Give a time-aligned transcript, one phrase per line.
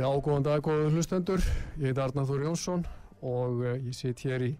[0.00, 1.42] Já, góðan dag, góðu hlustendur.
[1.76, 2.86] Ég heit Arnar Þór Jónsson
[3.20, 4.54] og uh, ég sitt hér í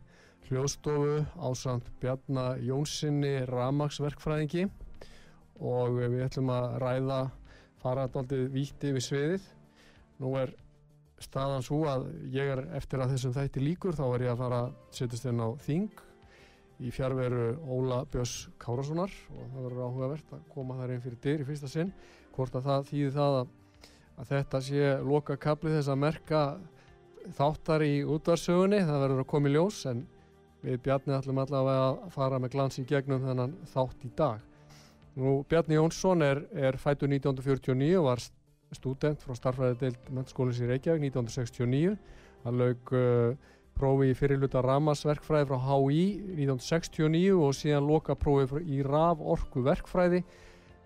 [0.51, 7.21] hljóðstofu á samt Bjarnar Jónssoni ramagsverkfræðingi og uh, við ætlum að ræða
[7.81, 9.47] faradaldið víti við sviðið.
[10.21, 10.53] Nú er
[11.25, 12.05] staðan svo að
[12.35, 15.41] ég er eftir að þessum þætti líkur þá er ég að fara að setjast inn
[15.41, 16.05] á Þing
[16.85, 21.47] í fjárveru Óla Björns Kárassonar og það verður áhugavert að koma þar einn fyrir dyr
[21.47, 21.97] í fyrsta sinn
[22.37, 23.57] hvort að það þýði það að
[24.21, 26.41] að þetta sé loka kaplið þess að merka
[27.37, 30.03] þáttar í útvarsögunni, það verður að koma í ljós en
[30.61, 34.43] við Bjarni ætlum allavega að fara með glans í gegnum þennan þátt í dag.
[35.21, 38.25] Nú Bjarni Jónsson er, er fættur 1949 og var
[38.77, 41.97] student frá starfræði deild mennskólins í Reykjavík 1969.
[42.45, 43.33] Hann laug uh,
[43.77, 46.05] prófi í fyrirluta Ramasverkfræði frá HÍ
[46.37, 50.23] 1969 og síðan loka prófi í RAF orku verkfræði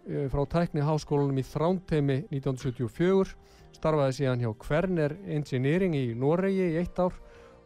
[0.04, 3.34] frá tækni háskólanum í Þrántheimi 1974,
[3.76, 7.16] starfaði síðan hjá Kverner Engineering í Noregi í eitt ár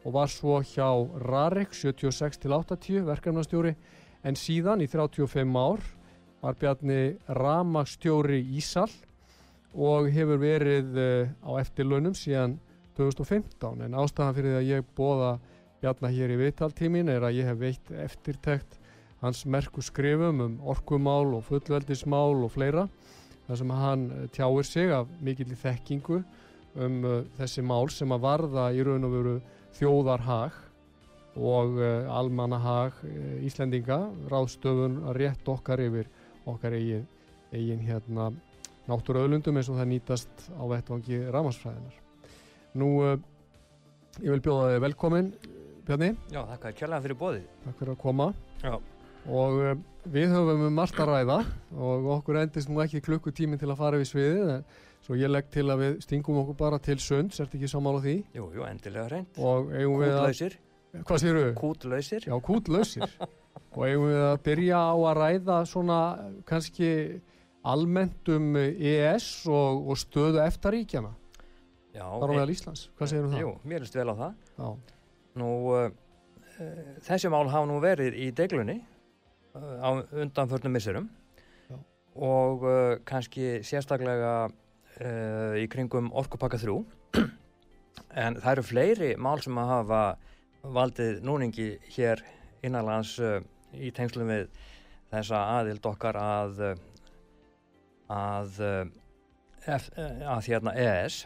[0.05, 0.89] og var svo hjá
[1.25, 3.75] Rarek 76-80 verkefnastjóri.
[4.27, 5.83] En síðan í 35 ár
[6.43, 8.91] var Bjarni Ramagstjóri Ísal
[9.75, 12.57] og hefur verið uh, á eftirlaunum síðan
[12.99, 15.33] 2015 en ástæðan fyrir því að ég bóða
[15.83, 18.78] Bjarni hér í viðtaltímin er að ég hef veitt eftirtækt
[19.23, 22.87] hans merku skrifum um orkumál og fullveldismál og fleira
[23.49, 26.23] þar sem hann eh, tjáir sig af mikill í þekkingu
[26.79, 29.37] um uh, þessi mál sem að varða í raun og veru
[29.79, 30.59] þjóðarhag
[31.39, 33.99] og uh, almannahag uh, Íslendinga,
[34.31, 36.11] ráðstöfun að rétt okkar yfir
[36.49, 37.09] okkar eigin,
[37.51, 38.29] eigin hérna
[38.89, 41.99] náttúruauðlundum eins og það nýtast á vettvangi ramarsfræðinar.
[42.79, 42.89] Nú,
[44.23, 45.33] ég vil bjóða þig velkomin,
[45.89, 46.15] Bjarni.
[46.33, 47.51] Já, þakka kjærlega fyrir bóðið.
[47.67, 48.31] Takk fyrir að koma.
[48.63, 48.79] Já
[49.29, 51.39] og um, við höfum um margt að ræða
[51.77, 54.65] og okkur endist nú ekki klukkutímin til að fara við sviðið en
[55.05, 58.17] svo ég legg til að við stingum okkur bara til sunds, ert ekki sammála því?
[58.37, 59.39] Jú, jú, endilega reynd
[60.19, 60.59] Kútlausir.
[61.05, 61.45] Hvað séru?
[61.59, 62.25] Kútlausir.
[62.25, 63.17] Já, kútlausir.
[63.77, 65.99] Og eigum við að byrja á að ræða svona
[66.49, 66.91] kannski
[67.69, 71.13] almennt um ES og, og stöðu eftaríkjana
[71.99, 73.41] Já Þar á meðal Íslands, hvað sérum það?
[73.43, 74.37] Jú, mér erst vel á það.
[74.59, 74.69] Já.
[75.41, 76.69] Nú, uh,
[77.07, 78.79] þessi mál hafa nú verið í deglunni
[79.55, 81.09] á undanförnum misserum.
[81.69, 81.77] Já.
[82.15, 86.75] og uh, kannski sérstaklega uh, í kringum orkupakka 3
[88.25, 90.03] en það eru fleiri mál sem að hafa
[90.63, 92.23] valdið núningi hér
[92.63, 93.39] innanlands uh,
[93.73, 94.49] í tengslum við
[95.13, 96.63] þessa aðild okkar að
[98.09, 98.85] að uh,
[99.69, 101.23] F, uh, að hérna ES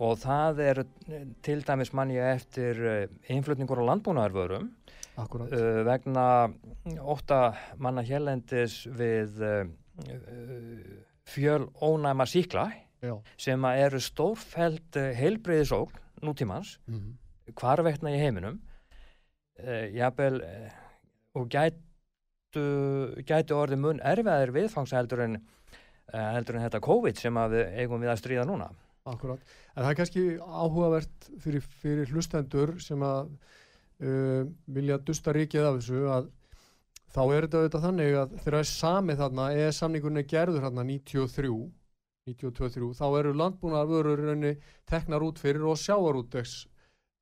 [0.00, 0.84] og það er
[1.44, 2.78] til dæmis manni eftir
[3.28, 4.70] innflutningur á landbúnaðarvörum
[5.24, 6.26] uh, vegna
[7.00, 7.40] óta
[7.78, 9.64] manna hérlendis við uh,
[11.28, 12.70] fjöl ónæma síkla
[13.00, 13.14] Já.
[13.40, 17.54] sem eru stórfæld heilbreyðisókn nútímans mm -hmm.
[17.54, 18.60] hvarveitna í heiminum
[19.92, 20.40] jafnvel
[21.34, 22.64] og gætu,
[23.24, 25.36] gætu orðið mun erfiðar viðfangs heldur en,
[26.12, 28.70] heldur en þetta COVID sem við eigum við að stríða núna
[29.08, 29.40] Akkurát,
[29.74, 33.30] en það er kannski áhugavert fyrir, fyrir hlustendur sem að
[34.02, 36.30] uh, vilja dusta ríkið af þessu að
[37.10, 40.86] þá er þetta auðvitað þannig að þegar það er samið þarna eða samningunni gerður þarna
[40.92, 41.70] 93
[42.28, 44.54] 92-3 þá eru landbúnaðarvörur raunni
[44.88, 46.56] teknar út fyrir og sjáarútvegs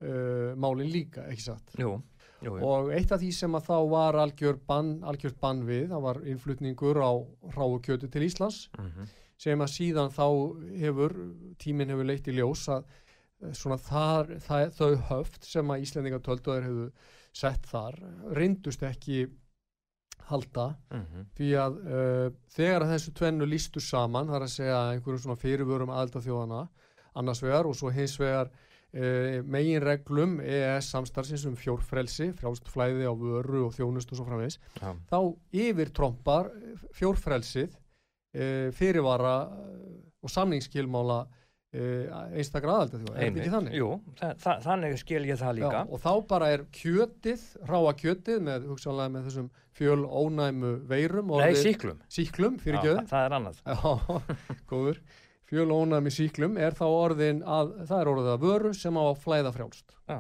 [0.05, 1.75] uh, málinn líka, ekki satt?
[1.79, 1.95] Jú,
[2.43, 2.59] jú, jú.
[2.67, 6.23] Og eitt af því sem að þá var algjör bann, algjört bann við, það var
[6.35, 7.13] innflutningur á
[7.57, 9.13] ráukjötu til Íslands mm -hmm.
[9.39, 10.27] sem að síðan þá
[10.83, 11.17] hefur,
[11.59, 12.85] tíminn hefur leitt í ljós að
[13.55, 16.89] svona þar, það, þau höft sem að Íslendingatölduður hefðu
[17.39, 17.99] sett þar
[18.35, 19.29] reyndust ekki
[20.29, 21.27] halda mm -hmm.
[21.37, 25.93] því að uh, þegar að þessu tvennu lístu saman þar að segja einhverjum svona fyrirvörum
[25.95, 26.63] aðelda þjóðana
[27.15, 33.09] annars vegar og svo hins vegar uh, megin reglum EES samstarfsins um fjórfrelsi frjálst flæði
[33.09, 34.95] á vöru og þjónust og svo framvegs ja.
[35.09, 35.19] þá
[35.65, 36.53] yfir trompar
[36.99, 39.37] fjórfrelsið uh, fyrirvara
[40.23, 41.25] og samningskilmála
[41.69, 43.75] einstakra aðalda þjóða, er þetta ekki þannig?
[43.77, 45.73] Jú, þa þa þannig skil ég það líka.
[45.75, 51.35] Já, og þá bara er kjötið, ráa kjötið með, hugsanlega með þessum fjöl ónæmu veirum.
[51.39, 52.01] Nei, síklum.
[52.09, 53.05] Síklum, fyrir göðu.
[53.11, 53.61] Það er annað.
[53.69, 55.03] Já, góður.
[55.49, 59.23] Fjöl ónæmi síklum er þá orðin að, það er orðið að vöru sem á að
[59.23, 59.95] flæða frjálst.
[60.09, 60.19] Já.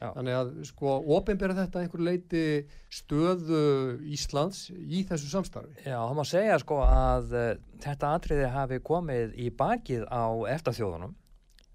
[0.00, 0.14] Já.
[0.14, 2.44] Þannig að sko ofinbera þetta einhver leiti
[2.88, 3.64] stöðu
[4.08, 5.74] Íslands í þessu samstarfi.
[5.84, 7.50] Já, það má segja sko að uh,
[7.84, 10.24] þetta atriði hafi komið í bakið á
[10.54, 11.12] eftirþjóðunum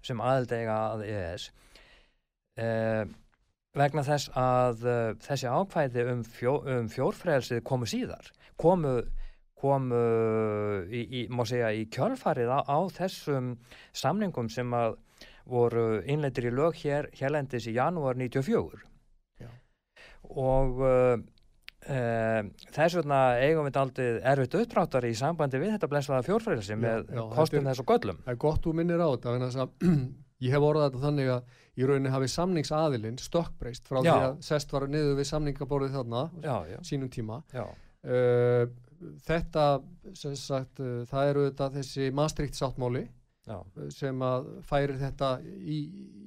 [0.06, 3.04] sem aðeldega að EES uh, eh,
[3.78, 8.98] vegna þess að uh, þessi ákvæði um, fjó, um fjórfrælsið komu síðar, komu
[9.56, 9.98] komu
[10.92, 13.54] í, í, má segja, í kjölfarið á, á þessum
[13.96, 14.98] samningum sem að
[15.46, 18.82] voru innleitir í lög hér hérlendis í janúar 94
[19.42, 19.48] Já.
[20.26, 21.16] og uh,
[21.86, 22.40] uh,
[22.74, 27.22] þess vegna eigum við aldrei erfitt uppdráttar í sambandi við þetta blessaða fjórfræðilsi með já,
[27.36, 28.22] kostum þess og göllum.
[28.24, 29.68] Það er gott úr minnir á þetta
[30.46, 34.08] ég hef orðað þetta þannig að í rauninni hafi samningsaðilinn stökkbreyst frá já.
[34.08, 38.66] því að sest var niður við samningaborðið þarna já, sínum tíma uh,
[39.26, 39.66] þetta
[40.14, 43.04] sagt, það eru þetta þessi Maastricht sáttmáli
[43.46, 43.60] Já.
[43.94, 45.78] sem að færi þetta í,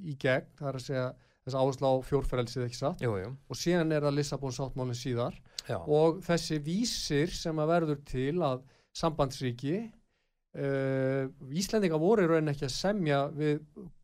[0.07, 1.07] í gegn, það er að segja
[1.43, 3.31] þess áherslu á fjórfærelsið ekki satt jú, jú.
[3.49, 5.37] og síðan er það Lissabon sáttmálinn síðar
[5.67, 5.77] Já.
[5.79, 8.63] og þessi vísir sem að verður til að
[8.99, 11.25] sambandsríki uh,
[11.61, 13.59] Íslendinga voru í rauninni ekki að semja við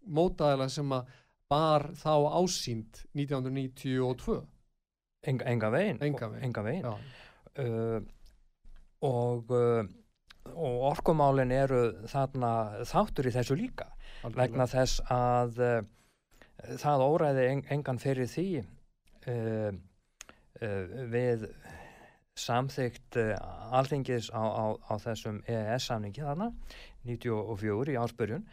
[0.06, 1.14] mótaðila sem að
[1.52, 4.42] bar þá ásýnd 1992
[5.26, 7.14] Enga, enga veginn enga veginn, enga veginn.
[7.56, 8.02] Uh,
[9.06, 9.86] og uh,
[10.54, 11.82] og orkumálin eru
[12.12, 12.52] þarna
[12.88, 13.90] þáttur í þessu líka
[14.24, 14.42] Algjörlega.
[14.42, 15.80] vegna þess að uh,
[16.82, 19.72] það óræði en, engan fyrir því uh,
[21.12, 21.50] við
[22.36, 23.16] samþygt
[23.76, 26.50] alþingis á, á, á þessum EES-samningi þarna
[27.08, 28.48] 94 í áspörjun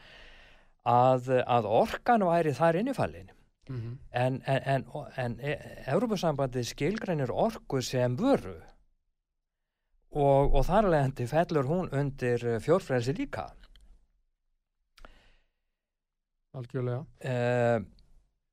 [0.88, 3.30] að, að orkan væri þar innifallin
[3.68, 3.96] mm -hmm.
[4.10, 4.84] en, en, en,
[5.16, 5.56] en e,
[5.86, 8.56] Európa-sambandi skilgrænir orku sem vöru
[10.12, 13.48] og, og þar leðandi fellur hún undir eh, fjórfrelsi líka
[16.52, 17.80] Algjörlega eh,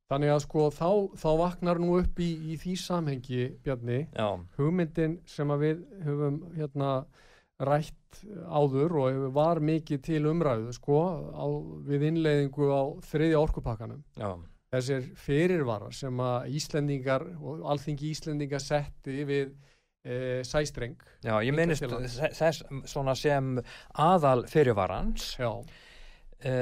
[0.09, 0.89] Þannig að sko þá,
[1.21, 4.29] þá vaknar nú upp í, í því samhengi Bjarni, Já.
[4.57, 6.93] hugmyndin sem við höfum hérna
[7.59, 11.45] rætt áður og var mikið til umræðu sko á,
[11.85, 14.31] við innleiðingu á þriðja orkupakkanum Já.
[14.73, 19.53] þessir fyrirvarar sem að Íslendingar og alþingi Íslendingar setti við
[20.09, 20.17] e,
[20.47, 23.59] sæstreng Já, ég minnist þess svona sem
[23.99, 25.35] aðal fyrirvarans.
[25.39, 25.51] Já.
[26.39, 26.53] E,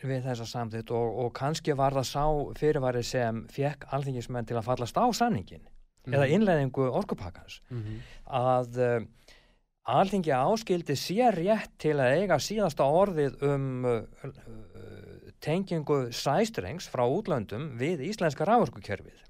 [0.00, 2.24] við þessa samþitt og, og kannski var það sá
[2.58, 5.70] fyrirvari sem fekk alþingismenn til að fallast á sanningin mm
[6.02, 6.34] eða mhm.
[6.34, 7.60] innleðingu orkupakkans.
[7.70, 7.98] Mm -hmm.
[8.26, 9.06] að e,
[9.82, 14.02] alþingi áskildi sér rétt til að eiga síðasta orðið um uh,
[15.40, 19.22] tengingu sæstrengs frá útlöndum við íslenska ráðurkukerfið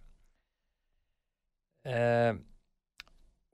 [1.85, 2.37] eða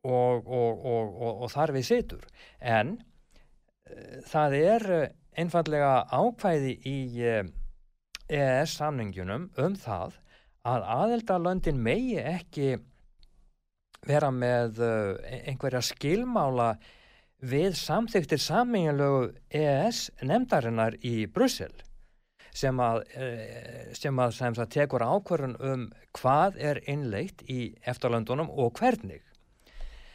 [0.08, 2.26] og, og, og þar við situr.
[2.60, 5.06] En uh, það er uh,
[5.38, 7.44] einfallega ákvæði í eh,
[8.26, 10.16] EES samningjunum um það
[10.66, 12.72] að aðeldalöndin megi ekki
[14.08, 16.72] vera með einhverja skilmála
[17.38, 21.70] við samþyktir sammingalögu EES nefndarinnar í Brussel
[22.58, 23.04] sem að,
[23.94, 25.86] sem að sem tekur ákvörðun um
[26.18, 29.22] hvað er innleitt í eftirlöndunum og hvernig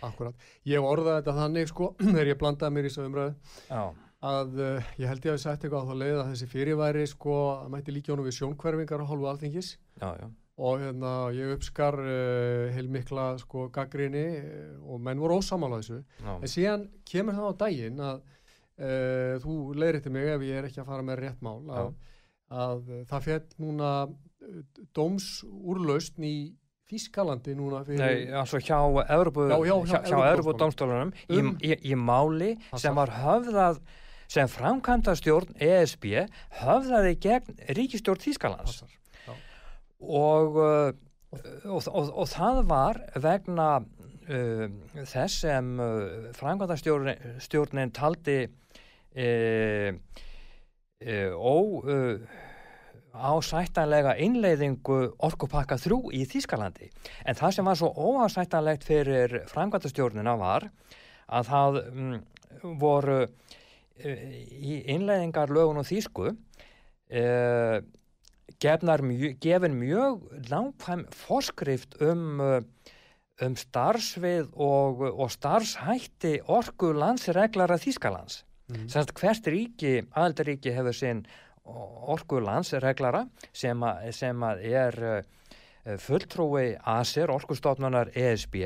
[0.04, 3.34] Akkurat, ég orðaði þetta þannig sko þegar ég blandaði mér í þessu umræðu
[3.70, 3.84] Já.
[4.30, 7.04] að uh, ég held ég að við sætti eitthvað á þá leið að þessi fyrirværi
[7.12, 7.36] sko
[7.74, 9.70] mætti líkjónu við sjónkverfingar á hálfu alþingis.
[10.02, 10.28] Já, já.
[10.68, 16.02] og hérna ég uppskar uh, heilmikla sko gaggrinni uh, og menn voru ósamála þessu.
[16.36, 18.24] En síðan kemur það á daginn að
[19.44, 21.92] þú leirir til mig ef ég er ekki að fara með rétt mál að,
[22.50, 23.90] að það fjall núna
[24.98, 26.38] dómsúrlaustn í
[26.94, 28.02] Þískalandi núna fyrir...
[28.02, 28.78] Nei, altså hjá
[29.16, 31.14] Európa-dómstólunum um,
[31.58, 33.80] í, í, í máli sem var höfðað
[34.34, 36.06] sem framkvæmda stjórn ESB
[36.62, 40.92] höfðaði gegn ríkistjórn Þískalands og, uh,
[41.66, 44.66] og, og, og það var vegna uh,
[45.02, 46.78] þess sem uh, framkvæmda
[47.42, 49.90] stjórnin taldi uh,
[51.34, 52.18] ó uh,
[53.14, 56.90] ásættanlega innleiðingu orkupakka þrjú í Þískalandi
[57.26, 60.68] en það sem var svo óásættanlegt fyrir framkvæmtastjórnina var
[61.30, 62.16] að það mm,
[62.82, 67.78] voru uh, í innleiðingar lögun og Þísku uh,
[68.64, 72.42] mjö, gefin mjög langfæm forskrift um,
[73.42, 78.42] um starfsvið og, og starfshætti orku landsreglara Þískalands
[78.72, 78.90] mm.
[79.20, 81.26] hvert ríki, aðaldaríki hefur sinn
[81.64, 83.24] orkulandsreglara
[83.56, 84.98] sem, að, sem að er
[86.04, 88.58] fulltrúi ASER, orkustofnunar ESB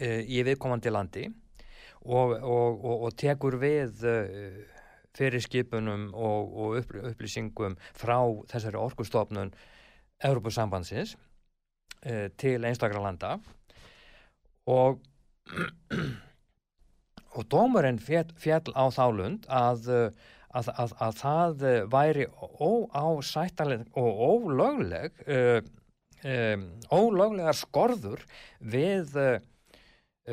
[0.00, 1.26] í viðkomandi landi
[2.02, 4.04] og, og, og, og tekur við
[5.12, 6.78] fyrir skipunum og
[7.10, 8.16] upplýsingum frá
[8.48, 9.52] þessari orkustofnun
[10.24, 11.16] Európusambandsins
[12.40, 13.36] til einstakra landa.
[14.72, 15.02] Og
[17.36, 19.88] og dómurinn fjall á þálund að,
[20.52, 25.60] að, að, að það væri óásættaleg og ólögleg uh,
[26.24, 28.24] um, ólöglegar skorður
[28.60, 29.36] við uh,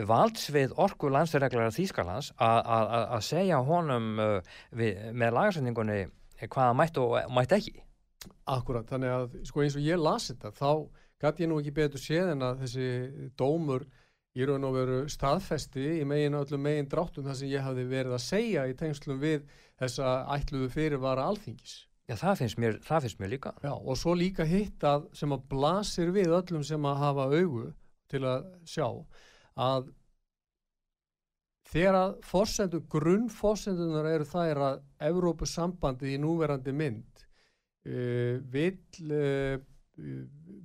[0.09, 6.01] valdsvið orku landsreglar Þýskalands að segja honum uh, við, með lagarsendingunni
[6.45, 7.79] hvaða mætt og mætt ekki.
[8.49, 10.71] Akkurat, þannig að sko eins og ég lasi þetta þá
[11.19, 12.87] gæti ég nú ekki betur séð en að þessi
[13.39, 13.85] dómur
[14.37, 18.15] í raun og veru staðfesti í megin öllum megin dráttum það sem ég hafði verið
[18.17, 19.45] að segja í tengslum við
[19.79, 21.77] þessa ætluðu fyrirvara alþingis.
[22.09, 23.53] Já, það finnst mér, það finnst mér líka.
[23.61, 27.65] Já, og svo líka hittað sem að blasir við öllum sem að hafa augu
[28.09, 28.87] til að sjá
[29.59, 29.89] að
[31.69, 37.25] þegar að fórsendu, grunnfórsendunar eru þær að Evrópusambandi í núverandi mynd
[37.85, 38.79] uh, vil
[39.13, 39.59] uh,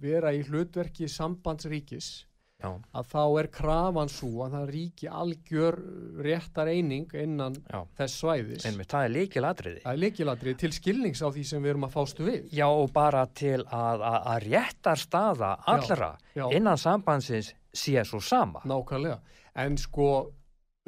[0.01, 2.25] vera í hlutverki sambandsríkis
[2.65, 2.71] Já.
[2.97, 5.77] að þá er krafan svo að það ríki algjör
[6.25, 7.83] réttar eining innan Já.
[7.99, 11.75] þess svæðis Einmitt, það er líkiladriði það er líkiladriði til skilnings á því sem við
[11.75, 16.47] erum að fástu við Já og bara til að, að, að réttar staða allra Já.
[16.57, 19.21] innan sambandsins sé svo sama Nákvæmlega,
[19.61, 20.09] en sko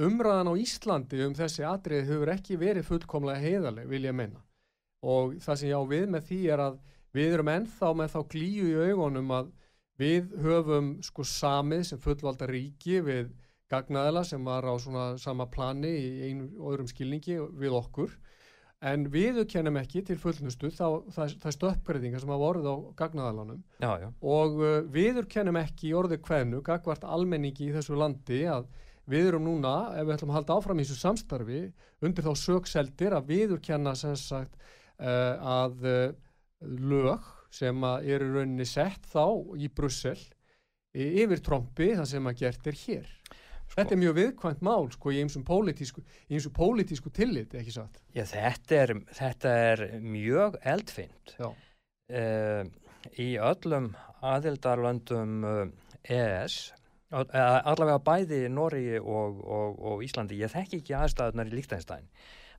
[0.01, 4.43] umræðan á Íslandi um þessi atriði hefur ekki verið fullkomlega heiðarlega vil ég menna
[5.07, 6.81] og það sem ég á við með því er að
[7.17, 9.55] við erum ennþá með þá glíu í augunum að
[9.97, 13.31] Við höfum sko samið sem fullvalda ríki við
[13.73, 18.13] gagnaðela sem var á svona sama plani í einu öðrum skilningi við okkur
[18.87, 23.63] en við kennum ekki til fullnustu þá það, er stöppgreðinga sem hafa orðið á gagnaðalanum
[23.81, 24.09] já, já.
[24.21, 28.69] og uh, við kennum ekki í orðið hvernu gagvart almenningi í þessu landi að
[29.07, 31.61] við erum núna, ef við ætlum að halda áfram í þessu samstarfi,
[32.03, 34.57] undir þá sögseldir að við kenna sem sagt
[34.99, 36.15] uh, að uh,
[36.67, 40.19] lög sem eru rauninni sett þá í Brussel
[40.97, 43.11] yfir trombi það sem að gert er hér.
[43.67, 46.03] Sko, þetta er mjög viðkvæmt mál sko í eins og pólitísku,
[46.55, 48.01] pólitísku tillit ekki satt?
[48.15, 52.63] Já, þetta, er, þetta er mjög eldfind uh,
[53.19, 53.91] í öllum
[54.27, 55.63] aðildarlöndum uh,
[56.07, 56.61] EES
[57.11, 60.41] allavega bæði Nóri og, og, og Íslandi.
[60.41, 62.09] Ég þekk ekki aðstæðunar í Líktanstæn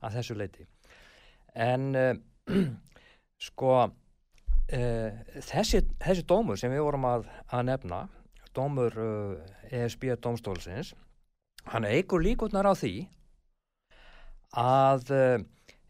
[0.00, 0.64] að þessu leiti
[1.58, 2.12] en uh,
[3.48, 3.72] sko
[4.68, 8.00] þessi, þessi dómur sem við vorum að, að nefna
[8.56, 9.36] dómur uh,
[9.70, 10.94] eh, ESB domstólsins
[11.72, 12.92] hann eigur líkotnar á því
[14.58, 15.10] að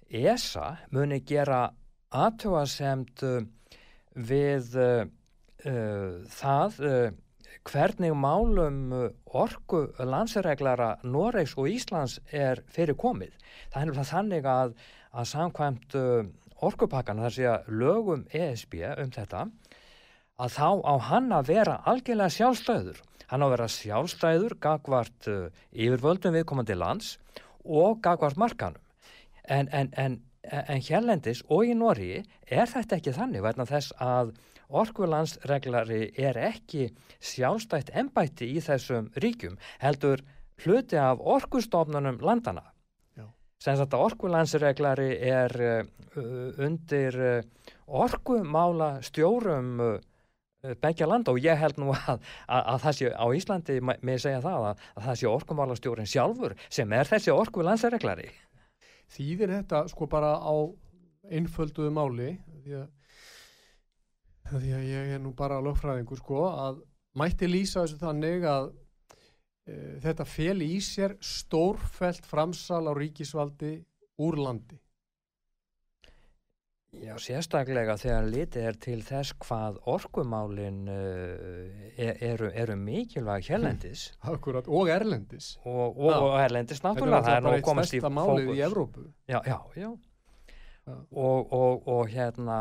[0.08, 1.68] ESA muni gera
[2.10, 3.22] aðtöðasemt
[4.18, 4.72] við
[6.34, 6.80] það
[7.68, 8.80] hvernig málum
[9.26, 13.30] orgu landsireglara Noregs og Íslands er fyrir komið.
[13.70, 14.74] Það er þannig að,
[15.14, 15.96] að samkvæmt
[16.64, 19.44] orkupakkan þar sé að lögum ESB um þetta
[20.38, 23.00] að þá á hann að vera algjörlega sjálfstæður.
[23.28, 27.16] Hann á að vera sjálfstæður gagvart uh, yfirvöldum viðkomandi lands
[27.64, 28.82] og gagvart markanum
[29.48, 34.32] en, en, en, en hérlendis og í Nóri er þetta ekki þannig verðan þess að
[34.68, 36.90] orkulandsreglari er ekki
[37.24, 40.24] sjálfstætt ennbætti í þessum ríkjum heldur
[40.64, 42.66] hluti af orkustofnunum landana
[43.62, 49.96] sem þetta orkulandsreglari er uh, undir uh, orkumála stjórum uh,
[50.82, 51.34] begja landa.
[51.34, 54.84] Og ég held nú að, að, að það sé á Íslandi með segja það að,
[54.94, 58.30] að það sé orkumála stjórin sjálfur sem er þessi orkulandsreglari.
[59.08, 60.54] Þýðir þetta sko bara á
[61.28, 62.34] einfölduðu máli
[62.64, 62.88] því að,
[64.52, 66.82] því að ég er nú bara lögfræðingur sko að
[67.18, 68.70] mætti lýsa þessu þannig að
[70.04, 73.78] þetta fel í sér stórfælt framsal á ríkisvaldi
[74.24, 74.78] úr landi.
[76.88, 84.06] Já, sérstaklega þegar litið er til þess hvað orkumálin uh, eru, eru mikilvæg hérlendis.
[84.14, 85.50] Mm, akkurat, og erlendis.
[85.68, 87.26] Og, og, og erlendis náttúrulega.
[87.26, 89.04] Það er bara eitt stærsta málið í Evrópu.
[89.28, 89.90] Já, já, já.
[91.12, 91.52] Og,
[91.84, 92.56] og hérna,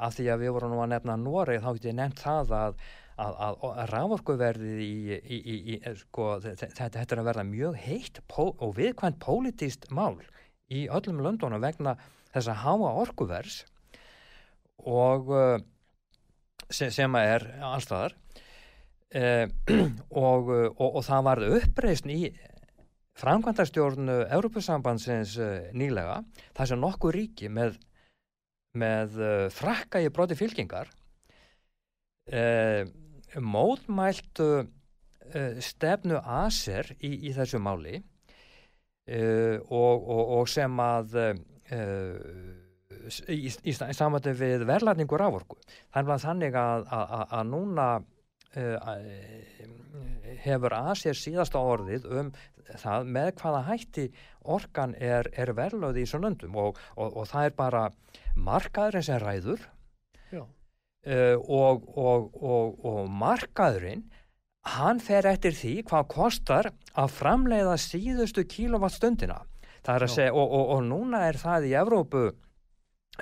[0.00, 2.82] af því að við vorum nú að nefna Noreg, þá getur ég nefnt það að
[3.18, 7.46] að, að, að rávorkuverðið í, í, í, í eh, sko, þetta, þetta er að verða
[7.48, 10.20] mjög heitt og viðkvæmt pólitíst mál
[10.68, 11.96] í öllum löndunum vegna
[12.32, 13.62] þess að háa orkuvers
[14.86, 15.58] og eh,
[16.70, 18.14] sem, sem er allstaðar
[19.10, 19.48] eh,
[20.26, 22.22] og, og, og það varð uppreysn í
[23.18, 26.20] framkvæmdarstjórnu Európusambandsins eh, nýlega
[26.54, 27.80] þar sem nokkuð ríki með
[28.78, 29.14] með
[29.50, 30.90] frakka í broti fylkingar
[32.28, 32.84] uh,
[33.36, 42.14] mótmæltu uh, stefnu Aser í, í þessu máli uh, og, og, og sem að uh,
[43.28, 45.58] í, í, samvættu við verðlætningu rávorku.
[45.94, 47.88] Þannig að þannig að, að, að núna
[50.40, 52.30] hefur Aser síðasta orðið um
[52.76, 54.04] það með hvaða hætti
[54.48, 57.82] orkan er, er verðlöð í þessum löndum og, og, og það er bara
[58.36, 59.68] markaðurinn sem ræður.
[61.06, 64.06] Uh, og, og markaðurinn
[64.68, 69.42] hann fer eftir því hvað kostar að framleiða síðustu kílovattstundina
[70.10, 72.24] segja, og núna er það í Evrópu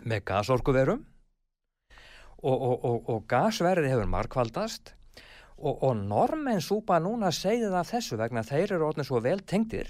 [0.02, 1.04] með gasorkuverum
[2.47, 4.97] og gasverði hefur markvaldast
[5.56, 9.88] og, og normen súpa núna segið af þessu vegna þeir eru orðin svo vel tengdir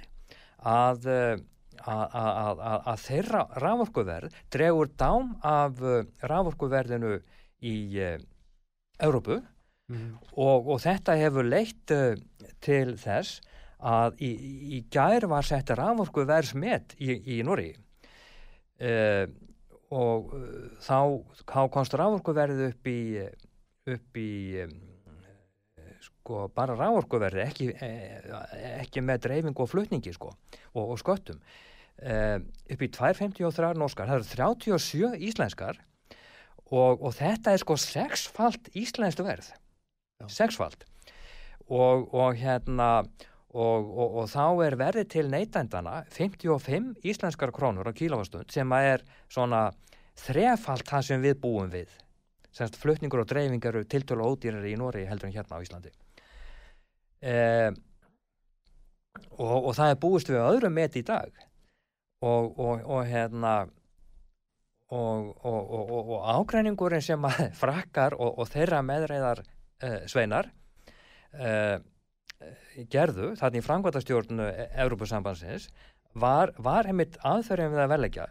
[0.63, 1.35] að, eh,
[1.83, 2.63] að, að,
[2.93, 7.19] að þeirra rávorkuverð dregur dám af eh, rávorkuverðinu
[7.65, 7.77] í
[9.03, 10.11] Európu mm.
[10.37, 12.17] og, og þetta hefur leitt uh,
[12.65, 13.41] til þess
[13.77, 14.31] að í,
[14.77, 19.27] í gær var sett rávorkuverðsmet í, í Núri uh,
[19.97, 20.33] og
[20.83, 20.99] þá,
[21.47, 23.01] þá komst rávorkuverð upp í
[23.87, 24.31] upp í
[24.65, 24.75] um,
[26.03, 28.19] sko bara ráorkuverði ekki, eh,
[28.81, 31.41] ekki með dreifingu og flutningi sko og, og sköttum.
[31.97, 34.27] Uh, upp í 253 norskar, það eru
[34.69, 35.79] 37 íslenskar
[36.73, 39.53] og, og þetta er sko sexfalt íslenskt verð.
[40.21, 40.29] Já.
[40.33, 40.87] sexfalt.
[41.67, 43.07] Og, og hérna
[43.57, 49.71] og þá er verði til neytændana 55 íslenskar krónur á kílofastund sem er svona
[50.21, 51.89] þrefalt það sem við búum við.
[52.53, 55.93] Semst flutningur og dreifingar eru tiltölu ódýrari í Nóri heldur en hérna á Íslandi.
[57.21, 57.71] Eh,
[59.37, 61.33] og, og það er búist við öðrum met í dag.
[62.25, 62.57] Og,
[64.95, 67.29] og, og hérna og ágræningurinn sem
[67.63, 69.43] frakkar og þeirra meðreiðar
[69.83, 70.51] eh, sveinar
[71.35, 71.79] eh,
[72.93, 74.49] gerðu þarna í frangværtastjórnu
[74.85, 75.71] Európa-sambansins
[76.17, 78.27] var, var heimitt aðferðin við að verleggja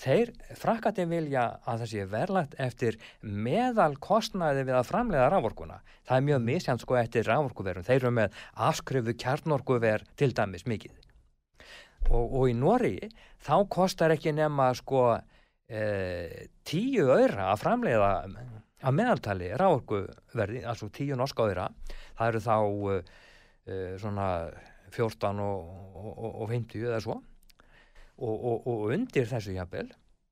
[0.00, 5.80] þeir frakkati vilja að það sé verlagt eftir meðal kostnaði við að framlega rávorkuna.
[6.08, 7.84] Það er mjög misjant sko eftir rávorkuverum.
[7.84, 10.94] Þeir eru með afskrifu kjarnorkuver til dæmis mikið.
[12.08, 12.94] Og, og í Nóri
[13.44, 15.18] þá kostar ekki nema sko
[16.66, 18.08] tíu öyra að framlega
[18.80, 21.68] að meðaltali rávorkuverði, altså tíu norska öyra.
[22.18, 22.56] Það eru þá
[22.96, 24.26] e, svona
[24.90, 27.20] 14 og, og, og 50 eða svo
[28.20, 29.88] og, og, og undir þessu jafnvel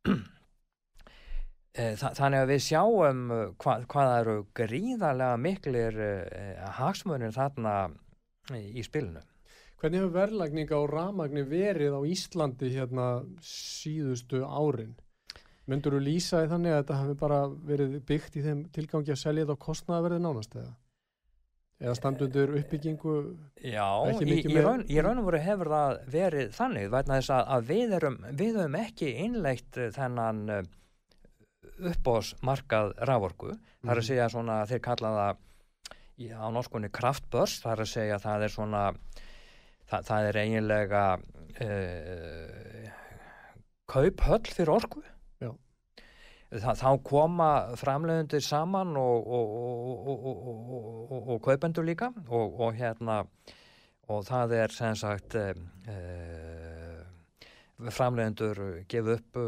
[1.78, 7.74] eh, Þa, þannig að við sjáum eh, hva, hvað eru gríðarlega miklir eh, hagsmunir þarna
[8.58, 9.24] í spilinu
[9.78, 13.04] Hvernig hefur verðlagning á ramagni verið á Íslandi hérna
[13.46, 14.96] síðustu árin?
[15.68, 19.20] Myndur þú lýsa í þannig að þetta hefur bara verið byggt í þeim tilgangi að
[19.20, 20.76] selja þetta á kostnaverði nánast eða?
[21.78, 23.14] eða standundur uppbyggingu
[23.62, 23.86] Já,
[24.18, 28.78] í, raun, og veru hefur það verið þannig þess að, að við erum við höfum
[28.80, 30.70] ekki innleitt eh, þennan eh,
[31.92, 33.68] uppbóðsmarkað rávorku, mm.
[33.84, 34.08] það er að mhm.
[34.10, 35.44] segja svona þeir kalla það
[36.34, 38.82] á norskunni kraftbörs, það er að segja það er svona
[39.86, 41.02] það, það er eiginlega
[41.62, 42.88] uh,
[43.86, 45.04] kauphöll fyrir orku
[46.48, 53.22] þá koma framleiðundir saman og, og, og, og kaupendur líka og hérna
[54.08, 55.52] og það er sem sagt e,
[55.92, 55.96] e,
[57.92, 59.40] framleiðundur gefa upp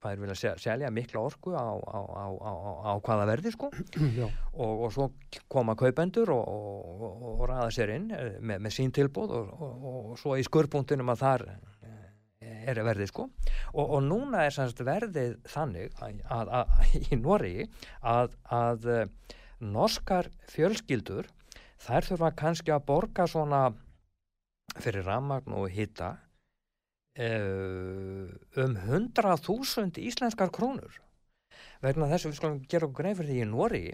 [0.00, 2.52] hvað er vilja selja mikla orku á, á, á,
[2.88, 3.68] á hvaða verði sko.
[4.64, 5.10] Og svo
[5.52, 11.20] koma kaupendur og ræða sér inn með, með sín tilbúð og svo í skurpuntinum að
[11.24, 11.44] þar
[12.40, 13.26] er verðið sko.
[13.74, 17.54] Og, og núna er semst verðið þannig að, að, að í Nóri
[18.00, 21.28] að eh, norskar fjölskyldur
[21.80, 23.62] þær þurfa kannski að borga svona
[24.80, 26.14] fyrir ramagn og hitta
[27.18, 31.00] eh, um 100.000 íslenskar krónur.
[31.84, 33.84] Vegna þess að við skulum gera okkur greið fyrir því í Nóri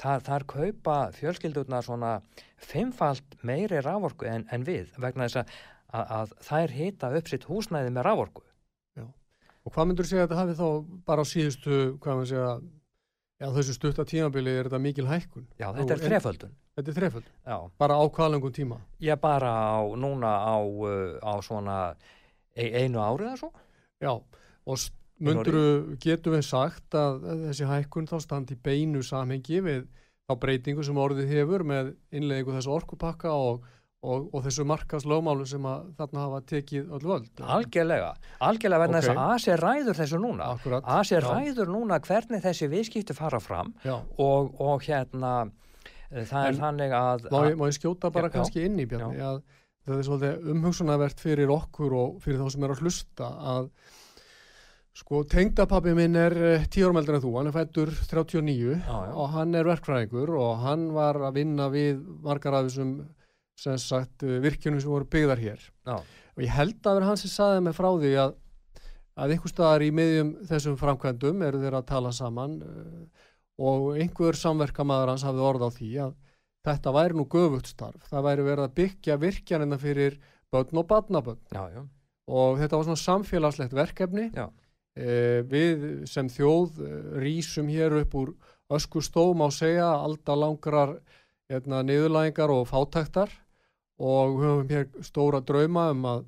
[0.00, 2.14] þar, þar kaupa fjölskyldurna svona
[2.62, 4.92] fimmfalt meiri rávorku en, en við.
[5.00, 5.54] Vegna þess að
[5.92, 8.44] að, að þær hita upp sitt húsnæði með rávorku.
[8.98, 9.06] Já,
[9.64, 12.48] og hvað myndur segja að þetta hafi þá bara á síðustu, hvað maður segja,
[13.42, 15.46] já þessu stutta tímabili er þetta mikil hækkun?
[15.58, 16.56] Já, þetta er þreföldun.
[16.72, 17.36] Þetta er þreföldun?
[17.44, 17.56] Já.
[17.82, 18.80] Bara á hvaðlengum tíma?
[19.02, 21.78] Já, bara á, núna á, uh, á svona
[22.56, 23.52] einu árið eða svo.
[24.02, 24.86] Já, og
[25.22, 25.58] myndur
[26.02, 29.84] getur við sagt að þessi hækkun þá standi beinu samhengi við
[30.26, 33.66] þá breytingu sem orðið hefur með innleggingu þessu orkupakka og
[34.02, 38.08] og, og þessu markas lögmálu sem að þarna hafa tekið öll völd Algjörlega,
[38.42, 39.04] algjörlega verðin Ok.
[39.04, 40.48] þess að ASE ræður þessu núna.
[41.22, 41.28] Já.
[41.28, 43.74] ræður núna hvernig þessi viðskipti fara fram
[44.18, 45.32] og, og hérna
[46.10, 48.78] eh, það En er þannig að má ég, má ég skjóta bara Já, kannski inn
[48.82, 49.42] í Bjarni að
[49.86, 53.70] það er svolítið umhugsunarvert fyrir okkur og fyrir þá sem er að hlusta að
[54.92, 59.14] sko tengdapappi minn er eh, eldri en þú, hann er fættur 39 Já, já.
[59.14, 62.96] og hann er verkfræðingur og hann var að vinna við margar af þessum
[63.60, 65.66] sem sagt eh, virkjunum sem voru byggðar hér.
[65.86, 65.98] Já.
[66.02, 68.38] og ég held að vera hann sem saði mig frá því að
[69.12, 73.24] að einhver staðar í miðjum þessum framkvæmdum eru þeir að tala saman uh,
[73.60, 76.14] og einhver samverkamaður hans hafði orð á því að
[76.66, 80.16] þetta væri nú göfugt starf, það væri verið að byggja virkjanina fyrir
[80.52, 81.42] börn og barnabörn.
[81.52, 81.82] Já, já,
[82.32, 84.46] og þetta var svona samfélagslegt verkefni Já.
[84.92, 88.34] Eh, við sem þjóð eh, rísum hér upp úr
[88.72, 90.98] öskustóm á segja alltaf langrar
[91.48, 93.32] hérna, niðurlægingar og fátæktar
[94.02, 96.24] og við höfum hér stóra drauma um að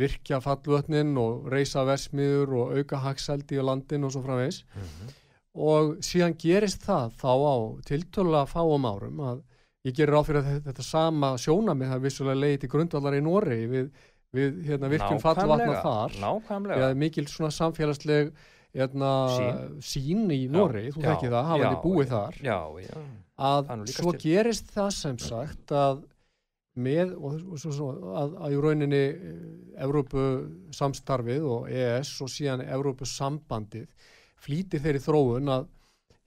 [0.00, 5.10] virkja fallvötnin og reysa versmiður og auka hagsældi í landin og svo framvegs Mhm.
[5.54, 7.56] og síðan gerist það þá á
[7.90, 9.42] tiltölulega fáum árum að
[9.84, 13.20] ég gerir á fyrir að þetta, þetta sama sjónamið það vissulega leiði til grundvallar í
[13.26, 13.90] Noregi við,
[14.32, 16.14] við hérna, virkjum fallvatna þar.
[16.22, 16.94] Nákvæmlega.
[16.96, 18.32] Mikil svona samfélagsleg
[18.72, 19.82] hérna, Sýn.
[19.84, 22.38] sín í Noregi, þú já, þekki það, hafandi já, búið já, þar.
[22.40, 22.56] já,
[23.50, 26.00] að er svo gerist það sem sagt að
[26.74, 30.22] með og, og svo, svo, að, að í rauninni eh, Evrópu
[30.72, 33.88] samstarfið og EES og síðan Evrópu sambandið
[34.42, 35.68] flýtir þeirri þróun að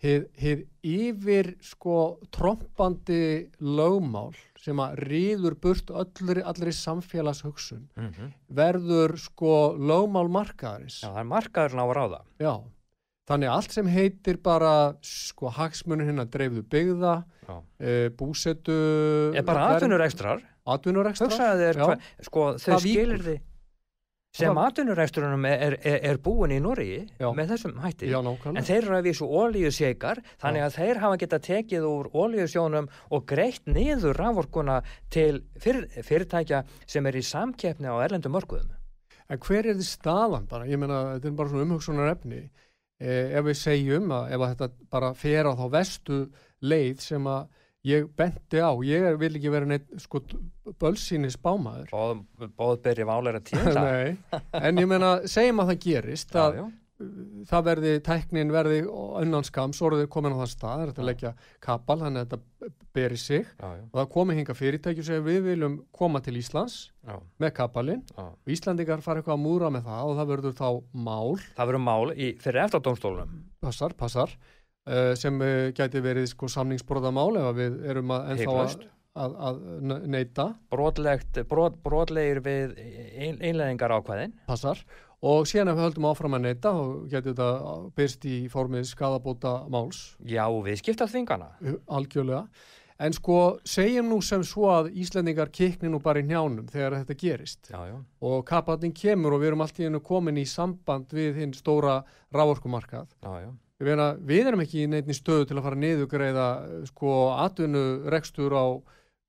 [0.05, 1.95] hið yfir sko
[2.35, 8.31] trompandi lögmál sem að ríður burt allri, allri samfélagshugsun Mhm.
[8.53, 10.99] verður sko lögmál markaðarins.
[11.01, 12.21] Já, það er markaðurinn á að ráða.
[12.39, 12.53] Já,
[13.29, 14.73] þannig að allt sem heitir bara
[15.05, 17.15] sko hagsmunir hinn að dreifðu byggða,
[17.79, 18.77] e, búsetu...
[19.33, 21.27] er bara atvinnurekstrar Atvinnurekstra?
[21.29, 21.85] hugsaðu þér, Já.
[21.85, 23.43] hva, sko þau Það skilir þið
[24.35, 27.29] sem atvinnurekstrunum er, er, er búin í Noregi Já.
[27.35, 28.59] með þessum hætti Já, nákvæmlega.
[28.59, 33.27] En þeir eru að vísu ólíusjeikar, þannig að þeir hafa geta tekið úr ólíusjónum og
[33.29, 34.81] greitt niður raforkuna
[35.13, 38.75] til fyr, fyrirtækja sem er í samkeppni á erlendum mörkuðum.
[39.31, 40.67] En hver er þið staðan bara?
[40.69, 42.43] Ég meina, þetta er bara svona umhugsunar efni.
[42.95, 46.19] E, ef við segjum að ef að þetta bara fer á þá vestu
[46.63, 47.49] leið sem að
[47.85, 50.21] ég benti á, ég vil ekki vera neitt sko
[50.81, 51.91] bölsýni spámaður.
[51.91, 52.23] Bóð,
[52.57, 53.83] bóðbyrri váleira tíðla.
[53.85, 56.65] Nei, en ég meina, segjum að það gerist Já, að já.
[57.49, 58.77] Það verði, tæknin verði
[59.19, 61.31] önnanskams, orðið komin á það stað, þetta að leggja
[61.65, 63.43] kapal, þannig að þetta beri sig.
[63.59, 66.77] Já, já, og það komi hinga fyrirtæki og segja við viljum koma til Íslands
[67.43, 68.03] með kapalinn.
[68.21, 70.67] Og Íslandingar fara eitthvað að múra með það og það verður þá
[71.09, 73.37] mál, Það verður mál í, fyrir eftardómstólunum.
[73.65, 74.35] passar, passar.
[74.85, 78.83] Uh, sem uh, gæti verið sko samningsbróðamál ef við erum að ennþá að,
[79.17, 79.55] að, að
[79.89, 82.75] ne- neita, Brotlegt, brot, brotlegir við
[83.17, 84.35] ein, einleðingar ákvæðin.
[84.45, 84.83] passar
[85.25, 89.53] og síðan ef við höldum áfram að neita þá getur þetta byrst í formið skadabóta
[89.73, 91.51] máls Já, við skipta þvingana.
[91.89, 92.45] algjörlega.
[92.95, 97.17] En sko segjum nú sem svo að Íslendingar kikni nú bara í njánum þegar þetta
[97.19, 97.67] gerist.
[97.67, 101.41] Já, já, og kapatning kemur og við erum allt í hennu komin í samband við
[101.41, 101.97] hinn stóra
[102.31, 103.49] rávorkumarkað já, já.
[103.83, 106.47] við, við erum ekki í neittni stöðu til að fara niðugreiða
[106.93, 108.65] sko atvinnurekstur á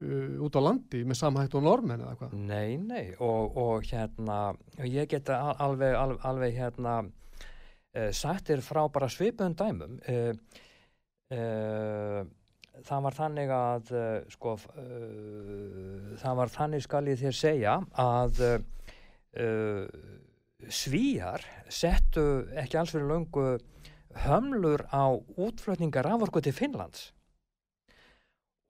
[0.04, 4.38] uh, út á landi með samhætt og normen eða hvað Nei, nei, og, og hérna,
[4.84, 9.94] ég geta al- alveg, alveg, alveg hérna, uh, sagt þér frá bara svipuðum dæmum.
[10.06, 10.32] Uh,
[12.86, 13.84] það var þannig að,
[14.30, 14.50] sko,
[16.20, 18.42] það var þannig skal ég þér segja að
[20.72, 22.22] svíjar settu
[22.56, 23.46] ekki alls fyrir löngu
[24.26, 25.04] hömlur á
[25.40, 27.10] útflutningar raforku til Finnlands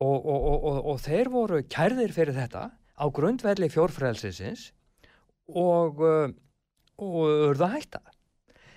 [0.05, 4.71] og, og, og, þeir voru kærðir fyrir þetta á grundvelli fjórfrælsins
[5.49, 6.29] og, uh,
[7.01, 8.03] urða hætta.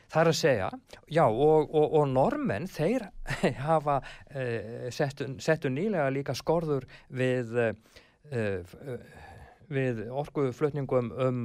[0.10, 0.70] Það er að segja,
[1.12, 3.10] já, og, og, og normenn, þeir
[3.68, 7.52] hafa uh, settu, settu nýlega líka skorður við,
[8.32, 8.96] uh,
[9.70, 11.44] við orkuflutningum um,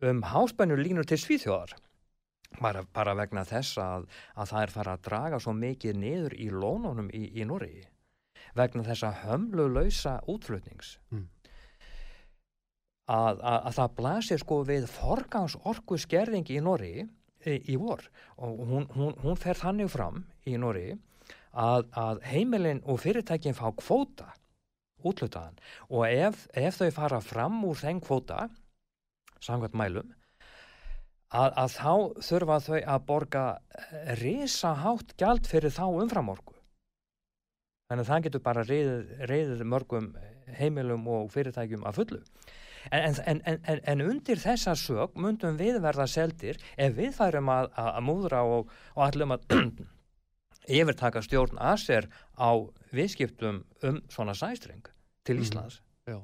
[0.00, 1.76] um háspennur línur til Svíþjóðar.
[2.58, 6.48] Bara, bara vegna þess að, að það er fara að draga svo mikið niður í
[6.50, 7.89] lónunum í, í Noregi
[8.60, 10.96] vegna þessa hömlulausa útflutnings.
[11.10, 11.28] Mm.
[13.10, 17.06] að, að, að það blasir sko við forgans orku skerðing í Noregi
[17.48, 18.04] í, í vor.
[18.38, 20.98] Og hún, hún, hún fer þannig fram í Noregi
[21.50, 24.30] að, að heimilin og fyrirtækin fá kvóta
[25.06, 28.48] útlutaðan og ef, ef þau fara fram úr þeim kvóta
[29.40, 30.10] samkvæmt mælum
[31.30, 31.92] að, að þá
[32.28, 33.44] þurfa þau að borga
[34.20, 36.59] risahátt gjald fyrir þá umframorku
[37.90, 40.08] þannig að það getur bara reyðið, reyðið mörgum
[40.60, 42.22] heimilum og fyrirtækjum að fullu.
[42.96, 47.68] En, en, en, en undir þessa sög myndum við verða seldir ef við færum að,
[47.76, 49.44] að, að múðra og, og allum að
[50.80, 52.08] yfirtaka stjórn að sér
[52.40, 52.50] á
[52.94, 54.88] viðskiptum um svona sæstreng
[55.26, 55.44] til Mhm.
[55.44, 55.80] Íslands.
[56.08, 56.18] Já.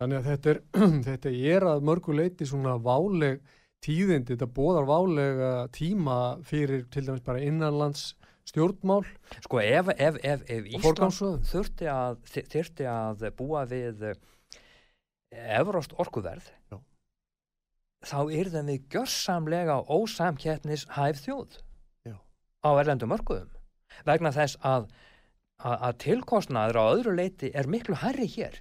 [0.00, 0.62] Þannig að þetta er,
[1.08, 3.40] þetta er að mörgu leiti svona váleg
[3.84, 8.14] tíðindi, þetta bóðar válega tíma fyrir til dæmis bara innanlands
[8.48, 9.04] stjórnmál.
[9.44, 12.18] Sko ef, ef, ef, ef Ísland þurfti að,
[12.52, 14.04] þyrfti að búa við
[15.34, 16.78] evrost orkuverð Já.
[18.06, 21.58] þá yrðum við gjörsamlega ósamkettnis hæf þjóð
[22.06, 22.16] Já.
[22.62, 23.50] á erlendum mörkuðum.
[24.06, 24.88] Vegna þess að,
[25.62, 28.60] að, að tilkostnaður á öðru leiti er miklu hærri hér.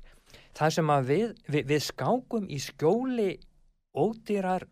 [0.58, 3.32] Það sem að við, við, við skákum í skjóli
[3.94, 4.68] ódýrar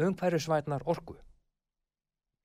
[0.00, 1.18] umhverfisvætnar orku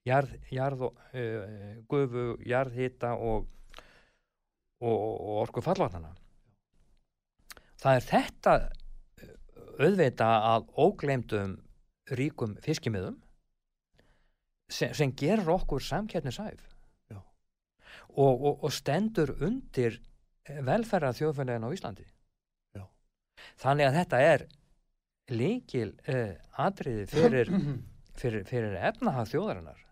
[0.07, 3.47] jarð, jarð og uh, gufu, jarðhita og,
[4.81, 6.13] og, og orku fallvatnana
[7.81, 8.53] það er þetta
[9.21, 9.31] eh,
[9.85, 11.55] auðvita að ógleymdum
[12.17, 13.17] ríkum fiskimiðum
[14.71, 16.61] sem, sem gerir okkur samkettnisæf
[17.11, 17.19] Já.
[18.15, 19.99] og, og, og stendur undir
[20.47, 22.07] velferða þjóðfélagin á Íslandi
[22.77, 22.85] Já.
[23.59, 24.47] þannig að þetta er
[25.37, 27.51] líkil uh, atriði fyrir,
[28.19, 29.86] fyrir, fyrir efnahag þjóðarinnar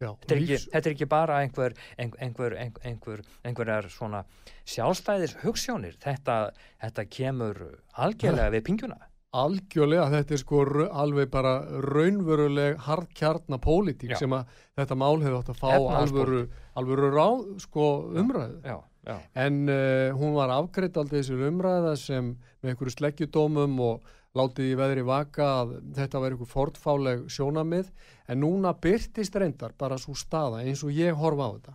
[0.00, 3.88] Já, þetta er, ekki, lífs- þetta er ekki bara einhver, einhver, einhver, einhver, einhver einhverjar
[3.92, 4.22] svona
[4.64, 6.36] sjálfstæðis hugssjónir þetta,
[6.80, 7.60] þetta kemur
[8.00, 8.96] algjörlega við pingjuna
[9.36, 11.52] algjörlega þetta er sko alveg bara
[11.84, 14.22] raunveruleg hardkjarna pólitík Já.
[14.24, 14.48] sem að
[14.80, 16.40] þetta mál hefði átt að fá alvöru,
[16.80, 17.84] alvöru ráð sko
[18.24, 18.56] umræðu.
[18.64, 22.32] Já, já, en uh, hún var afgreitt aldrei þessu umræða sem
[22.62, 27.88] með einhverju sleggjudómum og látið í veðri vaka að þetta var einhver fortfáleg sjónamið
[28.30, 31.74] en núna byrtist reyndar bara svo staða eins og ég horfa á þetta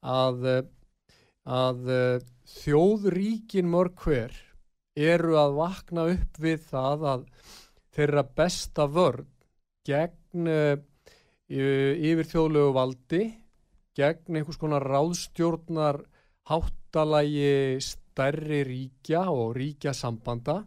[0.00, 0.62] að, eh,
[1.50, 2.28] að uh,
[2.60, 4.36] þjóðríkin mörg hver
[4.94, 7.26] eru að vakna upp við það að
[7.96, 9.28] þeirra besta vörn
[9.88, 10.76] gegn uh,
[11.50, 13.24] yfir þjóðlegu valdi
[13.98, 16.04] gegn einhvers konar ráðstjórnar
[16.50, 20.62] háttalægi stærri ríkja og ríkja sambanda.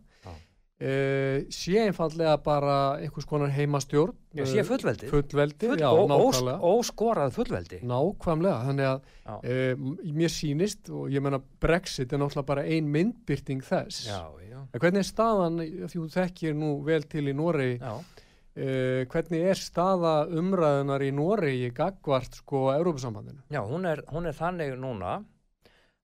[0.84, 7.36] Uh, sé einfallega bara einhvers konar heimastjórn ég sé fullveldi fullveldi, Full, já, ós, óskorað
[7.38, 9.36] fullveldi nákvæmlega, þannig að Já.
[9.38, 9.86] uh,
[10.20, 14.20] mér sýnist og ég menna Brexit er náttúrulega bara ein myndbyrting þess já,
[14.50, 15.62] já, en hvernig er staðan,
[15.94, 17.36] þú þekkir nú vel til í
[17.78, 17.94] já.
[17.94, 23.46] uh, hvernig er staða umræðunar í Noregi gagvart sko Európusambandinu?
[23.54, 25.22] já hún, er, hún er þannig núna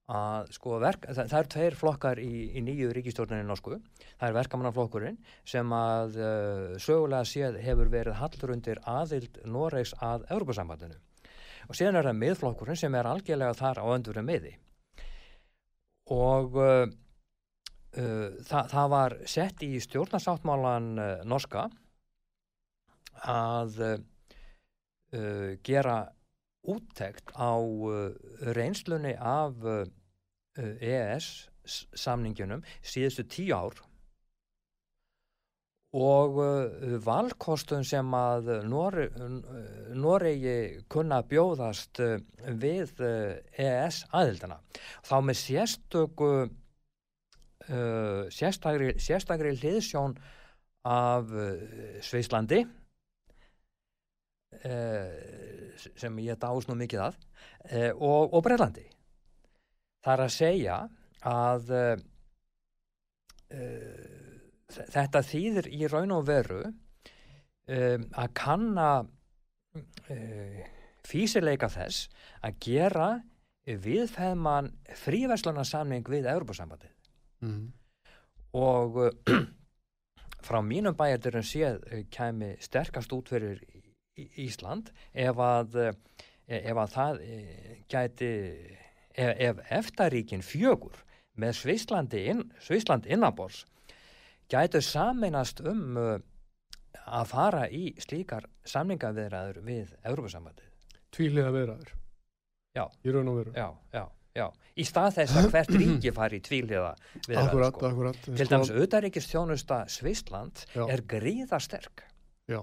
[0.10, 3.78] að sko verk, það, það eru tveir flokkar í, í nýju ríkistjórninni norsku.
[4.17, 10.26] Það er verkamannaflokkurinn sem að uh, sögulega séð hefur verið hallur undir aðild Noregs að
[10.34, 10.98] Europasambandinu
[11.69, 14.56] og síðan er það miðflokkurinn sem er algjörlega þar á öndurum miði.
[16.10, 20.89] Og uh, uh, það, það var sett í stjórnarsáttmálan
[21.30, 21.67] norska
[23.30, 23.78] að
[25.65, 25.95] gera
[26.69, 27.58] úttekt á
[28.56, 29.58] reynslunni af
[30.60, 31.28] EES
[31.69, 33.78] s- samningjunum síðustu tíu ár.
[36.00, 39.08] Og uh, valkostun sem að Nore,
[39.98, 42.19] Noregi kunna bjóðast uh,
[42.62, 44.60] við EES aðildana
[45.10, 46.32] þá með sérstöku
[48.34, 50.15] sérstakri, sérstakri hliðsjón
[50.89, 51.28] af
[52.02, 52.63] Sveislandi
[56.00, 57.19] sem ég dást nú mikið að
[57.93, 58.88] og, og Bretlandi
[60.05, 60.77] það er að segja
[61.29, 62.03] að uh,
[63.55, 64.35] uh,
[64.69, 70.62] þetta þýðir í raun og veru um, að kanna uh,
[71.07, 72.07] físileika þess
[72.45, 73.09] að gera
[73.69, 76.95] viðfæðman fríverslunarsamning við Europasambandið
[77.39, 77.71] Mm.
[78.51, 78.97] og
[80.45, 81.77] frá mínum bæjardurum séð
[82.12, 83.62] kæmi sterkast út fyrir
[84.19, 85.77] Ísland ef að,
[86.51, 87.21] ef að það
[87.88, 88.31] gæti
[89.19, 91.03] ef, ef eftaríkin fjögur
[91.39, 93.63] með Svislandi inn, Svisland innabors
[94.49, 96.15] gætu saminast um uh,
[97.10, 100.69] að fara í slíkar samningaviðræður við Európa-sambandið.
[101.13, 101.93] Tvíliða viðræður
[102.77, 102.86] Já.
[103.03, 104.03] í raun og veru Já, já,
[104.38, 104.47] já.
[104.79, 106.91] Í stað þess að hvert ríki fari í tvíliða
[107.27, 107.45] viðræður.
[107.45, 107.89] Akkurat, sko.
[107.89, 110.84] akkurat Til dæmis auðaríkistjónusta Svisland Já.
[110.86, 112.05] er gríðasterk
[112.49, 112.62] Já,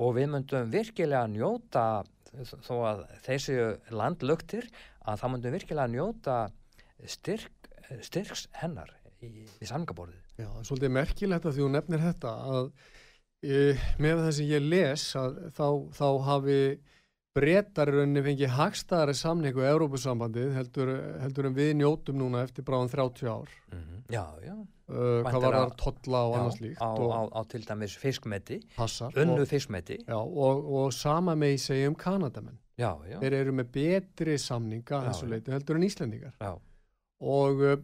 [0.00, 1.86] og við myndum virkilega njóta
[2.64, 3.56] þó að þessu
[3.96, 4.68] landlöktir
[5.06, 6.36] að það myndum virkilega njóta
[7.06, 7.70] styrk,
[8.02, 8.90] styrks hennar
[9.22, 10.22] í, í samgaborðið.
[10.40, 12.70] já, það er svolítið merkilegt að þú nefnir þetta að
[13.46, 13.60] e,
[14.02, 15.66] með það sem ég les að þá,
[15.96, 16.60] þá hafi
[17.36, 22.64] breytar í rauninni fengið hagstæðari samningu í Európusambandið heldur, heldur en við njótum núna eftir
[22.64, 23.92] bráðan 30 ár Mhm.
[24.08, 24.54] Já, já.
[24.88, 28.60] uh, hvað var það totla og annars líkt á, og á, á til dæmis fiskmeti,
[29.18, 29.96] unnu fiskmeti.
[30.06, 33.18] já, og, og sama með í segja um Kanadamenn Já, já.
[33.22, 36.50] þeir eru með betri samninga þessu leiti heldur en Íslendingar Já.
[37.24, 37.76] og uh,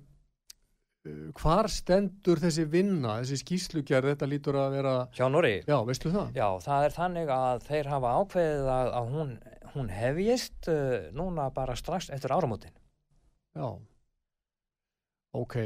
[1.41, 5.55] hvar stendur þessi vinna, þessi skýslugerð þetta lítur að vera, Hjá Norri.
[5.67, 6.29] já, veistu það?
[6.37, 9.33] Já, það er þannig að þeir hafa ákveðið að, að hún,
[9.73, 12.77] hún hefjist uh, núna bara strax eftir áramótin.
[13.57, 13.67] Já,
[15.41, 15.57] ok,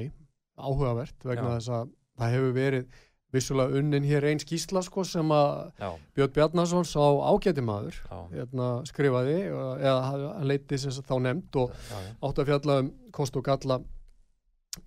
[0.56, 3.02] áhugavert vegna þess að það hefur verið
[3.36, 5.82] vissulega unnin hér einn skýsla sko sem að
[6.16, 7.98] Björn Bjarnason sá ágæti maður
[8.32, 11.98] hérna, skrifaði eða hann leiti sem þá nefnd og já.
[12.00, 12.14] já.
[12.28, 13.80] átti að fjalla um kost og galla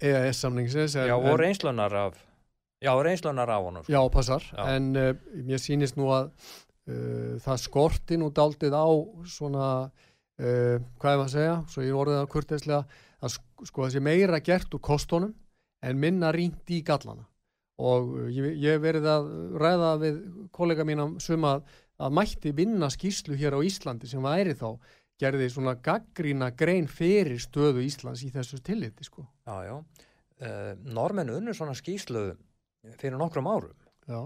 [0.05, 2.17] EAS samningsins en, Já, og en, reynslunar af,
[2.83, 3.83] já, reynslunar af honum.
[3.83, 3.91] sko.
[3.93, 4.67] já, passar, Já.
[4.75, 5.13] en uh,
[5.47, 6.29] mér sýnist nú að
[6.89, 8.85] uh, það skorti nú daldið á
[9.25, 12.83] svona uh, hvað er maður að segja, svo ég orðið það kurteislega
[13.19, 15.33] að sk- sko þessi meira gert úr kostunum
[15.81, 17.25] en minna rýnt í gallana
[17.79, 19.29] og ég, hef verið að
[19.61, 20.17] ræða við
[20.55, 20.85] kollega
[21.23, 21.63] sum að,
[21.99, 24.75] að mætti vinna skýslu hér á Íslandi sem væri þá
[25.19, 29.25] gerði svona gaggrína grein fyrir stöðu Íslands í þessu tilliti sko.
[29.47, 30.05] Já, já.
[30.39, 32.29] Uh, Normenn unnu svona skýslu
[32.99, 33.75] fyrir nokkrum árum.
[34.07, 34.21] Já,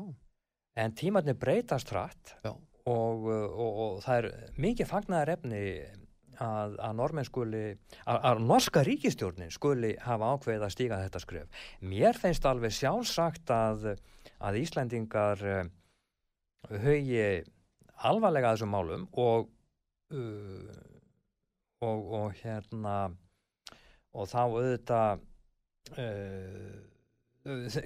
[0.73, 5.59] En tímarnir breytast hratt og, uh, og, og það er mikið fagnaðar efni
[6.43, 7.63] að, að normenn skuli,
[8.03, 11.65] að, að norska ríkistjórnin skuli hafa ákveðið að stíga þetta skref.
[11.93, 13.89] Mér finnst alveg sjálfsagt að,
[14.43, 15.65] að Íslendingar uh,
[16.84, 17.27] hugi
[18.03, 19.51] alvarlega að þessum málum og,
[20.13, 20.79] uh,
[21.84, 22.97] og, og hérna
[24.13, 25.23] og þá auðvitað
[25.97, 26.82] uh,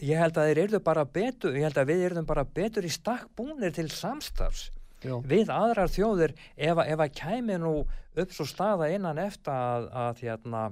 [0.05, 2.91] ég held að þeir eru bara betur, ég held að við erum bara betur í
[2.93, 4.67] stakk búnir til samstarfs
[5.03, 7.73] já, við aðrar þjóðir ef, að- ef að kæmi nú
[8.17, 10.65] upp svo staða innan eftir að, að hérna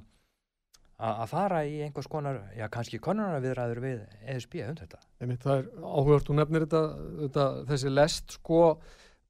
[0.95, 3.97] að að fara í einhvers konar, já kannski konunarviðræður við
[4.31, 4.99] ESB um þetta.
[5.19, 6.81] einmitt, það er áhugavert, þú nefnir þetta,
[7.25, 8.61] þetta þessi lest sko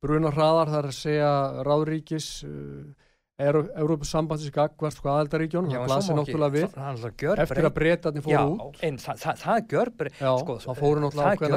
[0.06, 1.32] bruna hraðar þar að segja
[1.66, 2.86] ráðríkis uh,
[3.36, 9.18] Európusambandsins gagvart sko aðeldaríkjónum, það blasir náttúrulega við eftir að breytarnir fóru út en það,
[9.26, 11.50] það, það gjör breytir, Já, sko, það fóru náttúrulega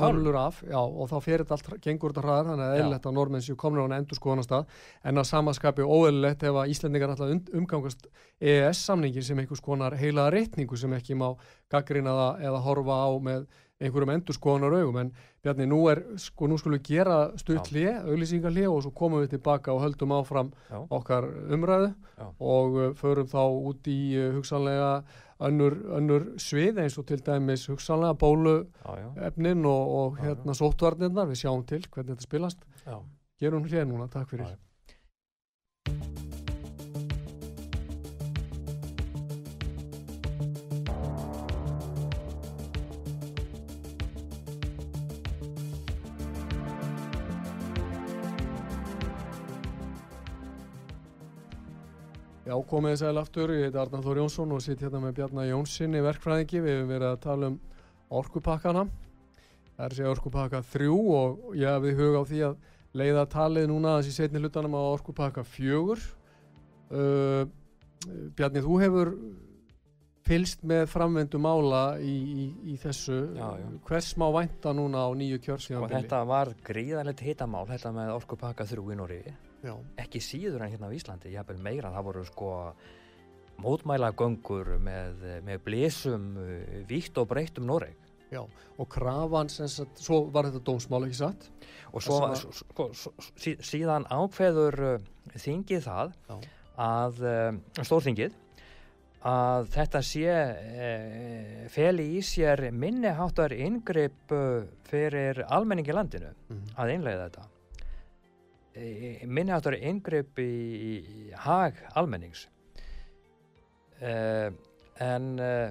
[0.00, 0.02] málum.
[0.02, 2.80] hömlur af já, og þá fer þetta allt, gengur þetta hraðar þannig að Já.
[2.82, 6.74] eðlilegt að normenn séu komnir á hann endur skoðanastað en að samaskapi óeðlilegt ef að
[6.74, 8.10] Íslendingar alltaf umgangast
[8.42, 11.30] EES samningin sem einhvers konar heilaða reikningu sem ekki má
[11.70, 13.46] gaggrina það eða horfa á með
[13.80, 18.68] einhverjum endur skoðanar augum en Bjarni, nú er, sko, nú skulum við gera auglýsingar hlje
[18.68, 20.80] og svo komum við tilbaka og höldum áfram Já.
[20.98, 22.26] okkar umræðu Já.
[22.28, 23.40] og uh, förum þá
[23.70, 24.90] út í uh, hugsanlega
[25.40, 30.56] önnur, önnur svið eins og til dæmis hugsanlega bólu Já, já, efnin og, og hérna
[30.56, 32.66] sóttvarnirnar, við sjáum til hvernig þetta spilast.
[32.84, 33.00] já.
[33.40, 34.50] Gerum hlið núna, takk fyrir.
[34.52, 34.69] Já.
[52.50, 55.44] Já, komið þess aðeins aftur, ég heiti Arnar Þór Jónsson og sitt hérna með Bjarnar
[55.46, 57.58] Jónssoni verkfræðingi, við hefum verið að tala um
[58.18, 58.82] orkupakkana,
[59.76, 62.56] það er segja orkupakka þrjú og ég hafði huga á því að
[62.98, 66.02] leiða talið núna þessi setni hlutanum á orkupakka fjögur.
[66.90, 67.44] Uh,
[68.34, 69.12] Bjarni, þú hefur
[70.26, 73.68] fylst með framvendu mála í, í, í þessu, Já, já.
[73.86, 76.02] hvers má vænta núna á nýju kjörsíðanbili?
[76.02, 79.36] þetta var gríðarlegt hitamál, þetta með orkupakka þrjú í Noregi.
[79.62, 82.50] Já, Ekki síður en hérna á Íslandi, jafnvel meira, það voru sko
[83.60, 86.28] mótmælagöngur með, með blésum
[86.88, 87.96] vítt og breytt um Noreg.
[88.30, 88.40] já,
[88.78, 91.48] og krafan sem sagt, svo var þetta dómsmál ekki satt?
[91.92, 96.36] Og svo, Það svo, sko, svo, sí, síðan ákveður uh, þingið það Já.
[96.78, 98.36] að, uh, stórþingið,
[99.26, 106.62] að þetta sé uh, feli í sér minniháttar inngrip uh, fyrir almenningi landinu Mm.
[106.78, 107.48] að innleiða þetta.
[108.80, 112.46] Minniháttar inngrip í, hag almennings.
[114.00, 114.48] Uh,
[115.04, 115.68] en uh,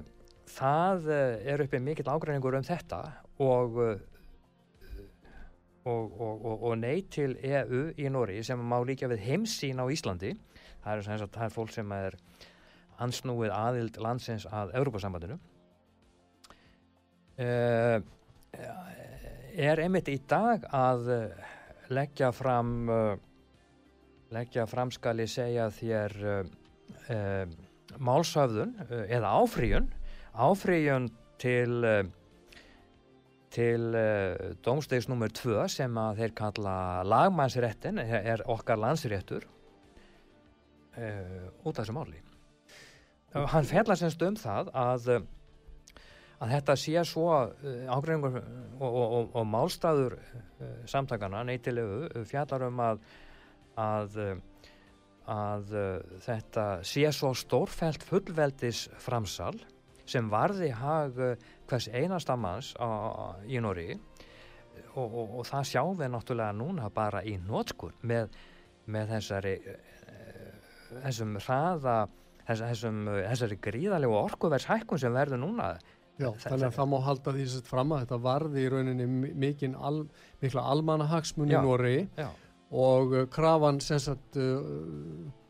[0.50, 3.00] það uh, er uppi mikill ágræningur um þetta
[3.42, 3.80] og
[5.84, 9.88] og, og, og, og nei til EU í Nóri sem má líka við heimsín á
[9.88, 10.34] Íslandi
[10.84, 12.16] það er, sagt, það er fólk sem er
[13.00, 15.38] ansnúið aðild landsins að Európa-sambandinu
[17.40, 17.96] uh,
[19.56, 21.08] er einmitt í dag að
[21.90, 23.16] leggja fram uh,
[24.30, 26.40] leggja fram skal ég segja þér uh,
[27.10, 27.44] uh,
[27.98, 28.76] málsöfðun
[29.10, 29.90] eða áfríun
[30.38, 31.08] áfríun
[31.40, 31.82] til
[33.50, 36.74] til uh, dómstegs nummer 2 sem að þeir kalla
[37.06, 39.46] lagmannsréttin, er, okkar landsréttur
[40.94, 42.22] uh, út af þessu máli.
[43.34, 45.10] Hann fellar semst um það að,
[46.40, 47.48] að þetta sé svo uh,
[47.92, 53.02] ágreiningur og, og, og, og málstæður uh, samtakana neytilegu fjallar um að,
[53.80, 54.18] að,
[55.30, 55.74] að
[56.24, 59.54] þetta sé svo stórfælt fullveldis framsal
[60.10, 61.18] sem varði hag
[61.70, 63.92] hvers einasta manns á, í Nóri
[64.98, 68.32] og, og það sjáum við náttúrulega núna bara í nótskur með,
[68.90, 69.54] með þessari
[70.90, 71.96] þessum hraða
[72.46, 75.72] þess, þessum, þessari gríðalegu orkuverðshækkun sem verður núna
[76.20, 79.96] Já, þannig að það má halda því sett fram að þetta varði í rauninni al,
[80.42, 81.96] mikla almanahagsmunni í Nóri
[82.70, 84.60] og uh, krafan sem sagt uh,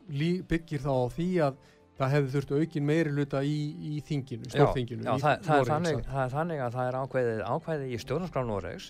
[0.09, 1.61] lí, byggir þá á því að
[2.01, 3.57] það hefði þurft aukin meiri luta í,
[3.91, 5.05] í þinginu, stórþinginu.
[5.05, 7.99] Já, já það, það, er þannig, það er þannig að það er ákveðið, ákveðið í
[8.05, 8.87] stjórnarskraf Noregs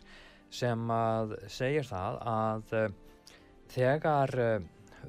[0.62, 2.88] sem að segir það að uh,
[3.72, 4.56] þegar uh,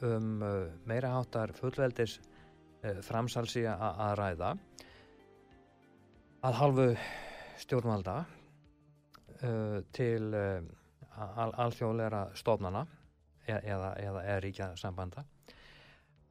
[0.08, 0.52] um uh,
[0.88, 2.18] meira háttar fullveldis
[3.06, 4.48] framsalsi að ræða
[6.42, 6.86] að halvu
[7.62, 8.16] stjórnvalda
[9.94, 12.86] til al alþjóðleira stofnana
[13.46, 15.24] e eða, eða, eða ríkja sambanda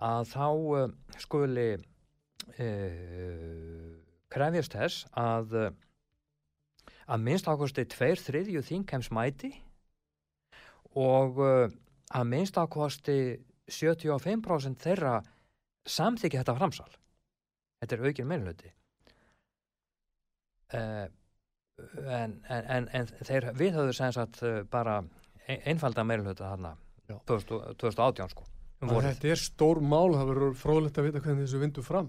[0.02, 0.90] að þá uh,
[1.22, 1.84] skuli uh,
[4.32, 5.70] krefjast þess að uh,
[7.12, 9.52] að minnst ákosti tveir þriðju þinghems mæti
[10.96, 13.40] og að minnst ákosti
[13.72, 15.18] 75% þeirra
[15.88, 16.88] samþykja þetta framsal.
[17.80, 18.72] Þetta er aukinn meðluti
[20.78, 24.42] en, en, en þeir við höfðu segast
[24.72, 25.02] bara
[25.48, 26.76] einfalda meðluti þarna
[27.28, 28.48] 2018 sko
[28.82, 32.08] Um þetta er stór mál, það verður fróðlegt að vita hvernig þessu vindu fram.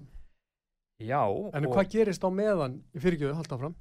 [1.02, 1.20] Já.
[1.52, 3.74] En hvað gerist á meðan í fyrirgjöðu halda fram?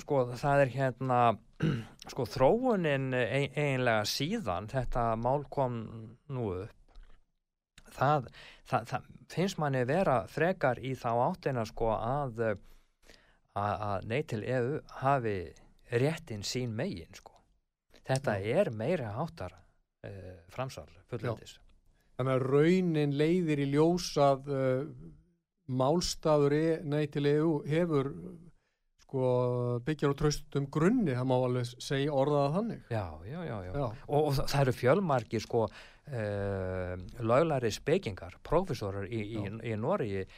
[0.00, 1.18] Sko, það er hérna,
[2.12, 5.82] sko, þróunin ein, einlega síðan þetta mál kom
[6.32, 6.74] nú upp.
[7.98, 8.30] Það,
[8.70, 12.42] það, það finnst manni vera frekar í þá áttina, sko, að,
[13.56, 15.38] að, neytil EU hafi
[15.90, 17.36] réttin sín megin, sko.
[18.08, 18.60] Þetta Já.
[18.60, 19.54] er meira háttar
[20.04, 21.58] eh, framsal, fullendis.
[22.18, 24.86] Þannig að raunin leiðir í ljós að uh,
[25.70, 28.08] málstafur e, neytilegu hefur
[29.04, 29.28] sko,
[29.86, 32.82] byggjar og tröstum grunni, það má alveg segja orðaða þannig.
[32.90, 33.54] Já, já, já.
[33.68, 33.70] já.
[33.70, 33.86] já.
[34.08, 40.28] Og, og það eru fjölmarki sko uh, löglari spekingar, profesorar í, í, í Nóri uh,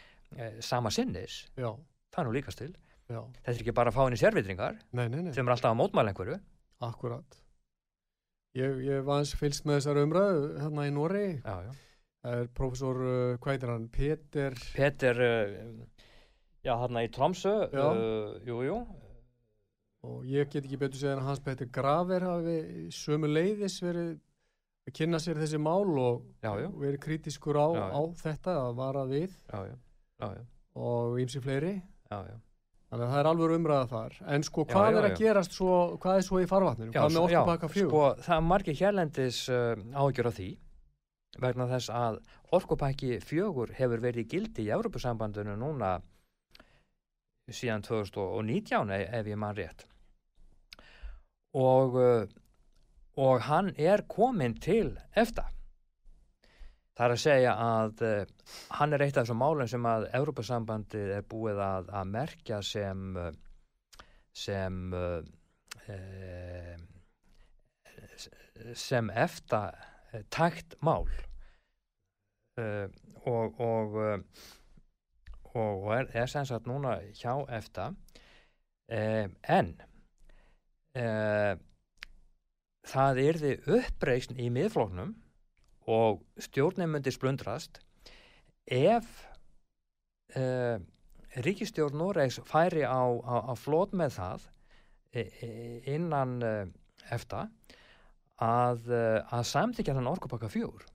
[0.61, 1.46] sama sinnis.
[1.56, 1.72] Já.
[2.11, 2.72] Það er nú líkast til.
[3.11, 3.20] Já.
[3.42, 4.80] Þetta er ekki bara að fá henni sérvitringar.
[4.94, 6.36] Sem er alltaf að mótmæla einhverju.
[6.86, 7.40] Akkurat.
[8.58, 11.26] Ég, ég var eins fylgst með þessar umræðu hérna í Nóri
[12.20, 16.08] það er profesor, uh, hvað heitir hann, Peter Peter, uh,
[16.66, 18.80] já hérna í Tromsø uh, jú, jú.
[20.08, 24.12] Og ég get ekki betur segja en hans Peter Graver hafi sömu leiðis verið
[24.88, 26.70] að kynna sér þessi mál og já, já.
[26.74, 29.40] verið kritiskur á, já, á þetta að vara við.
[30.80, 31.76] Og ymsi fleiri.
[32.11, 32.38] Já, já
[32.91, 34.14] Þannig að það er alveg umræða þar.
[34.34, 36.95] En sko, hvað já, já, er að gerast svo, hvað er svo í farvatninu?
[36.97, 37.91] Hvað með orkupakka fjögur?
[37.93, 40.49] Sko, það er margir hérlendis uh, ágjör á því
[41.45, 42.18] vegna þess að
[42.59, 45.93] orkupakki fjögur hefur verið gildi í Európusambandinu núna
[47.47, 49.86] síðan 2019 ef ég mann rétt.
[51.55, 52.26] Og, uh,
[53.22, 55.47] og hann er komin til eftir.
[57.01, 61.05] Það er að segja að uh, hann er eitt af þessum málum sem að Európa-sambandi
[61.14, 63.30] er búið að, að merkja sem uh,
[64.36, 65.22] sem uh,
[68.76, 69.80] sem eftir
[70.28, 71.09] tækt mál.
[72.61, 73.96] Og og,
[75.57, 77.96] og er, er sem sagt núna hjá eftir
[79.57, 79.72] en
[82.92, 85.16] það er því uppreysn í miðfloknum
[85.89, 87.81] og stjórnum myndi splundrast
[88.70, 89.09] ef
[90.37, 90.76] uh,
[91.45, 94.47] ríkistjórn Noregs færi á, á, á flót með það
[95.14, 95.49] e, e,
[95.95, 96.66] innan uh,
[97.11, 97.49] eftir
[98.41, 100.87] að, uh, að samþykja þann orkupakka fjúr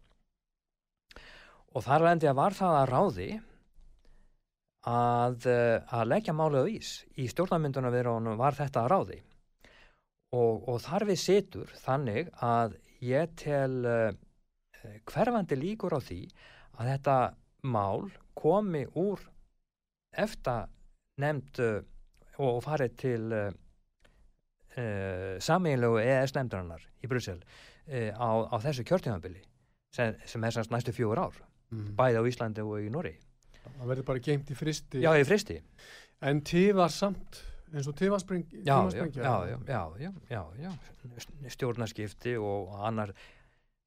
[1.75, 3.29] og þar vendi að var það að ráði
[4.85, 6.91] að, að leggja málið á ís.
[7.19, 9.17] Í stjórnarmynduna viðrónum var þetta að ráði.
[10.35, 14.15] Og, og þar við situr þannig að ég tel
[15.11, 16.21] hverfandi líkur á því
[16.79, 17.17] að þetta
[17.65, 19.21] mál komi úr
[20.15, 20.67] eftir
[21.21, 21.81] nefnd uh,
[22.43, 23.49] og farið til uh,
[24.75, 29.41] uh, samílegu EES nefndarinnar í Brussel uh, á, á þessu kjörtímanbili
[29.95, 31.39] sem, sem er semst næstu fjóður ár
[31.71, 31.93] mm.
[31.99, 33.15] bæði á Íslandi og í Nóri
[33.65, 35.01] Það verður bara geimt í fristi.
[35.03, 35.59] Já, í fristi.
[36.25, 37.41] En tíð var samt
[37.75, 43.11] eins og tímaspring já, já, já, já, já, já stjórnarskipti og annar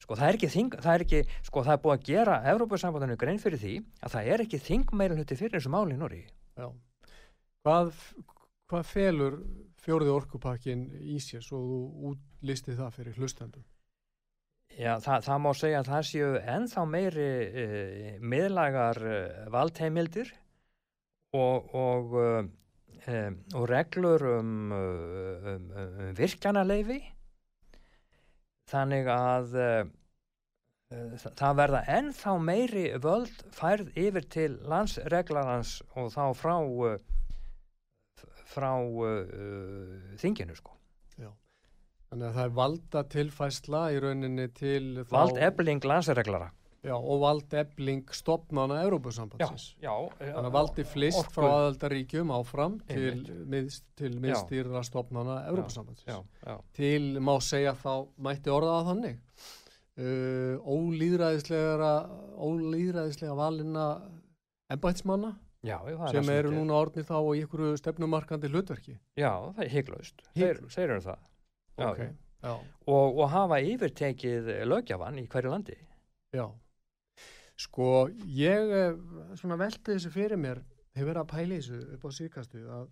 [0.03, 3.19] sko það er ekki þing, það er ekki sko það er búið að gera Evrópa-sambandinu
[3.21, 6.25] grein fyrir því að það er ekki þing meira hluti fyrir þessu máli í Nóri
[6.59, 6.69] Já,
[7.67, 7.95] hvað
[8.69, 9.39] hvað felur
[9.81, 11.81] fjórið orkupakkin í sér svo þú
[12.13, 13.65] útlistið það fyrir hlustandum?
[14.79, 17.29] Já, það, það má segja að það séu ennþá meiri
[17.63, 17.65] e,
[18.21, 19.17] miðlagar e,
[19.55, 20.35] valdheimildir
[21.35, 22.15] og, og,
[23.09, 23.23] e,
[23.57, 27.01] og reglur um, um, um virkjanaleifi
[28.69, 29.57] þannig að
[31.37, 36.55] það verða ennþá meiri völd færð yfir til landsreglarans og þá frá
[38.49, 40.75] frá uh, þinginu sko.
[41.21, 41.31] Já,
[42.09, 46.51] þannig að það er valda tilfæsla í rauninni til Valdefling landsreglara.
[46.87, 49.73] Já, og valdefling stopnana Európa-sambandsins.
[49.83, 50.31] Já, já.
[50.31, 51.33] Þannig að valdi flist orku.
[51.35, 53.17] frá aðaldaríkjum áfram til,
[53.51, 56.29] mið, til miðstýrða stopnana Európa-sambandsins.
[56.79, 59.17] Til, má segja þá, mætti orðaða þannig.
[59.99, 60.55] Uh,
[62.39, 63.87] ólýðræðislega valina
[64.71, 65.35] embætsmanna
[65.67, 65.83] Já,
[66.15, 71.01] sem eru núna orðni þá í einhverju stefnumarkandi hlutverki Já, það er hygglaust þeir, eru
[71.03, 71.19] það
[71.83, 72.13] okay.
[72.47, 75.75] og, og hafa yfirtekið lögjafan í hverju landi
[76.31, 76.47] Já
[77.59, 78.73] Sko, ég
[79.39, 80.63] svona velti þessu fyrir mér
[80.95, 82.89] hefur verið að pæla þessu upp á síðkastu að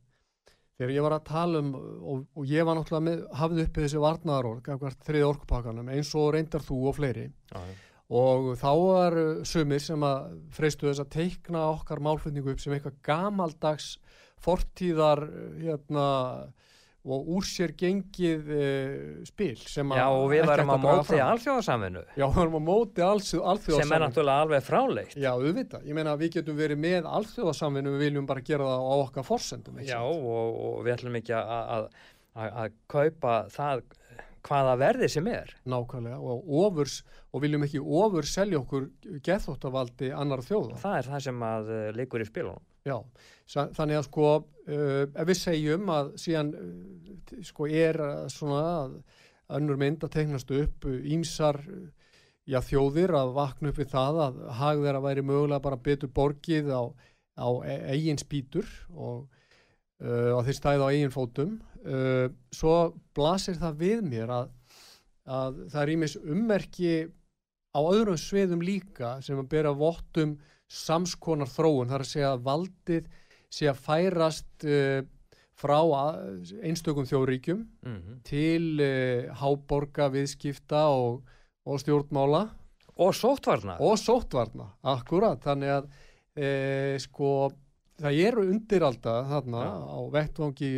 [0.77, 4.03] þegar ég var að tala um og, og ég var náttúrulega með, hafði uppi þessi
[4.03, 4.71] varnaðarorg
[5.07, 7.29] þrið orkupakkanum eins og reyndar þú og fleiri.
[7.55, 7.62] Já
[8.07, 9.17] og þá var
[9.49, 13.97] sumir sem að freystu þess að teikna okkar málflutningu upp sem eitthvað gamaldags
[14.43, 15.25] fortíðar
[15.59, 16.07] hérna
[17.07, 18.65] og úr sér gengið e,
[19.29, 23.95] spil Já og við varum að móti alþjóðasaminu Já við varum að móti alþjóðasaminu sem
[23.97, 28.29] er náttúrulega alveg fráleitt Já auðvitað, ég meina við getum verið með alþjóðasaminu við viljum
[28.29, 31.89] bara gera það á okkar forsendum Já og, og við ætlum ekki að
[32.37, 33.85] að kaupa það
[34.47, 35.53] hvaða verði sem er.
[35.69, 37.01] Nákvæmlega og, ofurs,
[37.33, 38.89] og viljum ekki ofur selja okkur
[39.27, 40.81] gethóttavaldi annar þjóða.
[40.83, 42.65] Það er það sem að uh, leikur í spilunum.
[42.87, 42.97] Já,
[43.51, 47.99] þannig að sko uh, ef við segjum að síðan uh, sko er
[48.32, 48.99] svona að
[49.57, 51.61] önnur mynd að tegnast upp ímsar
[52.47, 56.70] já, þjóðir að vakna upp við það að hagðir að væri mögulega bara betur borgið
[56.70, 56.82] á,
[57.39, 59.26] á e, eigin spýtur og
[60.03, 61.57] uh, þeir stæði á eigin fótum.
[61.87, 64.51] Uh, svo blasir það við mér að,
[65.26, 66.93] að það ímis ummerki
[67.76, 70.37] á öðrum sviðum líka sem að bera vottum
[70.73, 73.07] samskonar þróun, þar að segja að valdið
[73.53, 75.01] sé að færast uh,
[75.57, 75.79] frá
[76.67, 78.19] einstökum þjóðríkjum mm -hmm.
[78.27, 81.23] til uh, háborga, viðskipta og,
[81.64, 82.49] og stjórnmála
[82.97, 87.51] og sóttvarna og sóttvarna, akkurat, þannig að uh, sko
[87.97, 89.73] það eru undiralda þarna ja.
[89.73, 90.73] á vettvangi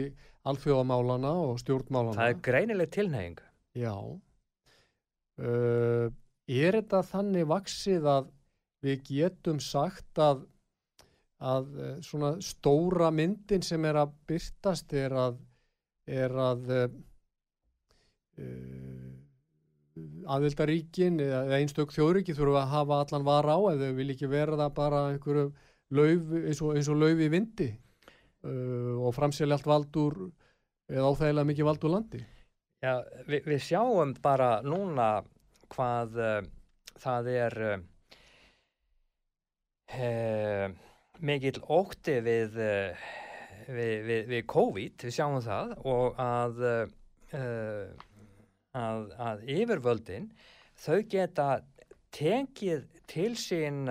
[0.49, 2.15] alþjóðamálana og stjórnmálana.
[2.15, 3.41] Það er greinileg tilneying.
[3.77, 3.95] Já.
[5.39, 8.31] Er þetta þannig vaksið að
[8.85, 10.45] við getum sagt að,
[11.43, 15.39] að uh, svona stóra myndin sem er að byrtast er að,
[16.07, 16.89] er að uh,
[18.39, 19.09] uh
[20.29, 24.69] aðvildaríkin eða einstök þjóðríki þurfum að hafa allan vara á eða við vil ekki verða
[24.75, 25.47] bara einhverju
[25.97, 30.19] lauf, eins og, og lauf í vindi uh, og framsélja allt valdur
[30.89, 32.23] eða áþægilega mikið valdur landi.
[32.85, 32.95] Já,
[33.27, 35.09] vi, við sjáum bara núna
[35.75, 36.39] hvað uh,
[37.03, 37.59] það er
[39.97, 40.69] uh,
[41.25, 43.09] mikill ótti við, uh,
[43.69, 46.63] við, við, við COVID, við sjáum það og að,
[47.39, 48.07] uh,
[48.79, 50.31] að, að yfirvöldin
[50.79, 51.49] þau geta
[52.15, 53.85] tekið til sín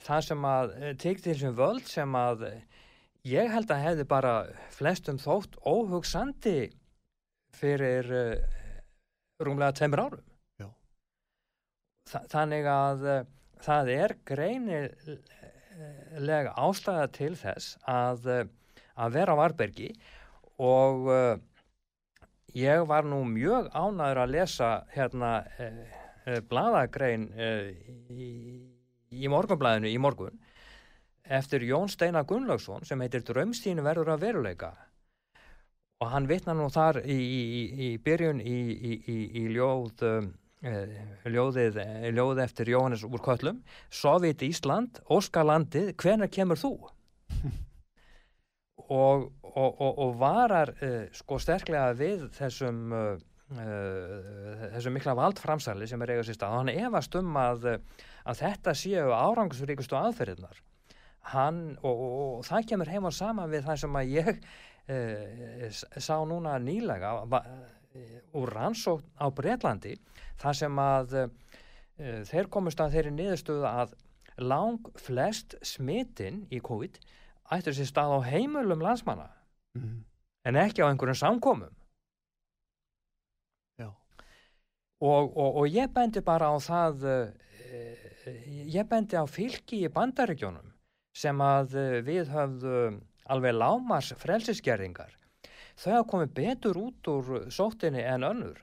[0.00, 2.44] það sem að tekið til sín völd sem að
[3.26, 4.34] ég held að hefði bara
[4.74, 6.70] flestum þótt óhugsandi
[7.58, 8.06] fyrir
[9.42, 10.26] rúmlega tveimur árum.
[12.10, 13.04] Þa, þannig að
[13.64, 18.44] það er greinilega ástæða til þess að, uh,
[19.00, 19.90] að vera á Varbergi
[20.60, 20.96] og
[22.52, 25.48] ég var nú mjög ánæður að lesa hérna
[26.50, 27.32] bladagrein
[28.12, 28.28] í,
[29.08, 30.36] í morgunblæðinu í morgun
[31.30, 34.70] eftir Jón Steinar Gunnlaugsson sem heitir Drömstínu verður að veruleika.
[36.00, 40.30] Og hann vittna nú þar í, í, í byrjun í, ljóð eh,
[40.60, 41.78] ljóðið,
[42.12, 46.74] ljóð eftir Jóhannes úr Köllum Sovjet Ísland, Óskalandið hvenar kemur þú?
[48.90, 56.02] og, og, og, og varar eh, sko sterklega við þessum eh, þessum mikla valdframsæli sem
[56.04, 56.52] er eiga sér stað.
[56.52, 57.70] Og hann efast um að,
[58.22, 60.60] að þetta séu árangursríkustu aðferðinar
[61.34, 64.30] hann og, og, og það kemur heima saman við það sem að ég
[64.94, 67.12] uh, sá núna nýlega
[68.36, 69.96] úr rannsókn á Breitlandi
[70.40, 71.26] þar sem að uh,
[72.28, 73.96] þeir komist að þeirri niðurstöðu að
[74.40, 76.96] lang flest smitin í COVID
[77.56, 79.28] ættur sér stað á heimölum landsmanna
[79.76, 79.98] mm.
[80.48, 81.74] en ekki á einhverjum samkomum
[83.80, 83.90] Já.
[83.90, 87.28] og, og, og ég bendi bara á það uh,
[88.70, 90.72] ég bendi á fylki í bandaríkjónum
[91.16, 91.74] sem að
[92.06, 92.82] við höfðu
[93.30, 95.19] alveg lámars frelsisgerðingar
[95.80, 98.62] þau hafa komið betur út úr sóttinni en önnur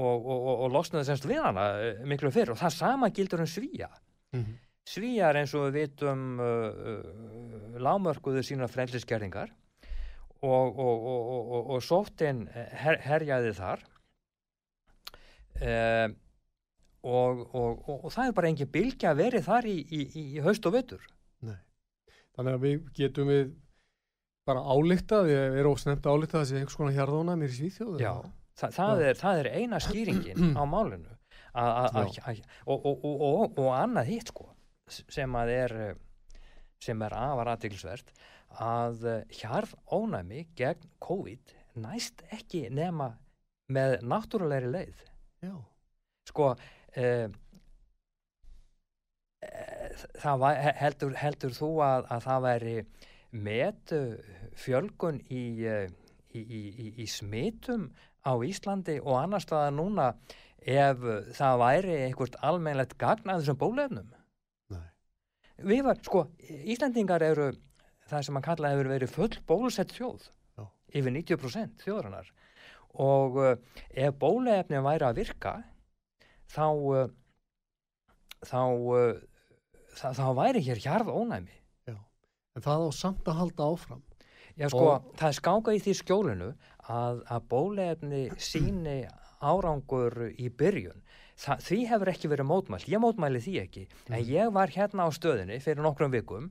[0.00, 3.50] og, og, og losnaði semst við hana uh, miklu fyrr og það sama gildur um
[3.50, 3.90] svíja
[4.32, 4.56] Mm.
[4.88, 9.52] Svíjar eins og við vitum uh, uh, lámörkuðu sína frelsisgerðingar
[10.42, 13.84] og, og, og, og sóttin her, herjaði þar
[15.60, 16.08] uh,
[17.02, 21.06] og það er bara engin bylgi að veri þar í, í, í haust og vettur.
[21.42, 21.58] Nei,
[22.36, 23.54] þannig að við getum við
[24.48, 28.00] bara álíktað, við erum ósnemt álíktað þessi einhvers konar hjarðóna mér í Svíþjóðu.
[28.02, 28.14] Já,
[28.58, 31.12] þa það, er, það er eina skýringin á málinu
[31.52, 32.34] a, a, a,
[32.66, 34.48] og annað hitt sko
[34.90, 35.74] sem að er
[36.82, 38.10] sem er afar aðdeglisvert
[38.62, 43.12] að hjarð ónæmi gegn COVID næst ekki nema
[43.72, 45.04] með náttúrulegri leið
[45.44, 45.54] Já.
[46.28, 46.50] sko
[46.98, 47.30] eh,
[50.20, 52.76] það var, heldur, heldur þú að, að það væri
[53.32, 53.92] met
[54.60, 55.44] fjölgun í,
[56.36, 57.90] í, í, í smitum
[58.22, 60.12] á Íslandi og annar staða núna
[60.62, 61.00] ef
[61.34, 64.12] það væri einhvert almeinlegt gagn að þessum bólefnum
[65.62, 67.50] við var, sko, Íslandingar eru
[68.10, 70.28] það sem að kalla hefur verið full bólusett þjóð
[70.58, 70.64] Já.
[70.98, 72.30] yfir 90% þjóðarinnar.
[73.02, 73.52] Og uh,
[73.88, 75.54] ef bólefnin væri að virka
[76.52, 76.66] þá
[78.42, 78.60] þá
[79.96, 81.61] það, þá væri hér hjarð ónæmi
[82.56, 84.02] en það á samt að halda áfram.
[84.58, 85.10] Já, sko, og...
[85.16, 86.50] það er skáka í því skjólinu
[86.92, 88.98] að, að bólefni síni
[89.42, 91.00] árangur í byrjun.
[91.42, 93.86] Þa, því hefur ekki verið mótmælt, ég mótmæli því ekki.
[94.12, 96.50] En ég var hérna á stöðinni fyrir nokkrum vikum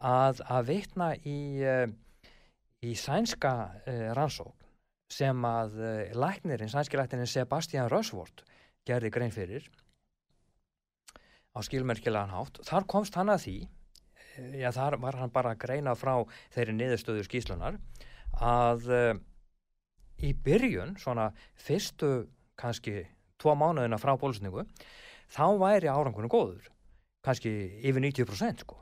[0.00, 1.84] að, að veitna í, uh,
[2.82, 3.54] í sænska
[3.84, 4.56] uh, rannsókn
[5.12, 8.42] sem að uh, læknirinn, sænski læknirinn Sebastian Rösvort
[8.88, 9.68] gerði grein fyrir
[11.52, 12.62] á skilmerkilegan hátt.
[12.64, 13.58] Þar komst hann að því
[14.58, 16.14] já þar var hann bara að greina frá
[16.54, 17.78] þeirri niðurstöðu skíslunar
[18.38, 18.86] að
[20.22, 21.28] í byrjun, svona
[21.58, 22.28] fyrstu
[22.58, 23.04] kannski
[23.38, 24.64] tvo mánuðina frá bólusningu
[25.30, 26.68] þá væri árangunum góður.
[27.24, 27.50] Kannski
[27.86, 28.78] yfir 90% sko.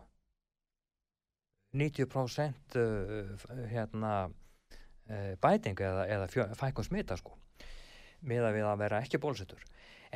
[1.77, 7.35] 90% uh, hérna uh, bæting eða, eða fækun smita sko
[8.27, 9.65] með að við að vera ekki bólusettur.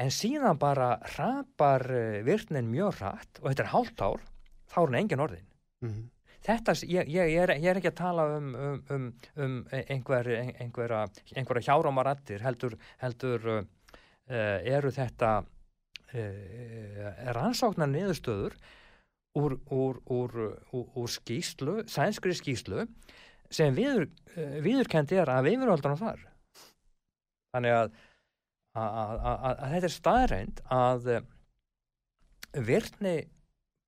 [0.01, 4.24] En síðan bara rapar uh, virknin mjög hratt og þetta er hálft ár
[4.71, 5.47] þá er hann engin orðin
[5.83, 6.09] mm -hmm.
[6.47, 9.07] þetta, ég, ég, ég, er, ég er ekki að tala um, um, um,
[9.37, 10.31] um einhver,
[10.62, 11.07] einhverja
[11.37, 13.64] einhverja hjárámarattir heldur, heldur uh,
[14.77, 18.57] eru þetta uh, rannsóknar niðurstöður
[19.39, 20.39] úr, úr, úr,
[20.75, 22.87] úr skýslu, sænskri skýslu
[23.51, 24.09] sem viður,
[24.62, 26.25] viðurkendi er að viðurvöldan á þar
[27.51, 27.93] þannig að,
[28.79, 31.09] að, þetta er staðreind að
[32.66, 33.14] virkni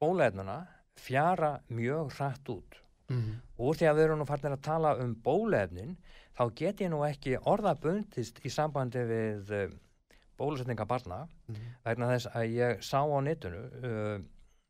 [0.02, 0.58] bólefnuna
[0.98, 2.78] fjara mjög hrætt út
[3.10, 3.36] Mm -hmm.
[3.58, 5.96] úr því að við erum nú farin að tala um bólefnin
[6.38, 9.72] þá get ég nú ekki orðabundist í sambandi við uh,
[10.38, 11.74] bólusetninga barna Mm -hmm.
[11.84, 14.20] vegna þess að ég sá á netinu uh,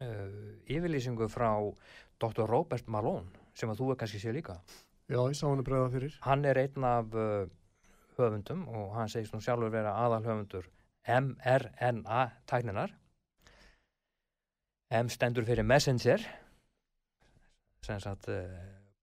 [0.00, 1.74] uh, yfirlýsingu frá
[2.20, 2.46] Dr.
[2.46, 4.56] Robert Malone sem að þú er kannski sé líka
[5.08, 7.06] Já, ég sá henni bregða fyrir hann er einn af
[8.18, 10.64] höfundum og hann segist nú sjálfur vera aðal höfundur
[11.06, 12.90] mRNA tækninar
[14.92, 16.20] M stendur fyrir Messenger.
[17.82, 18.28] Sem sagt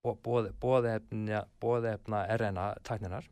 [0.04, 3.26] bóðefna bóðefna RNA tækninar.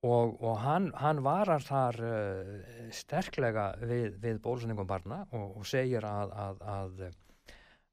[0.00, 2.52] Og, og hann, hann varar þar uh,
[2.94, 7.02] sterklega við, við bólusningum barna og, og segir að, að, að,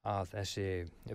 [0.07, 0.67] að þessi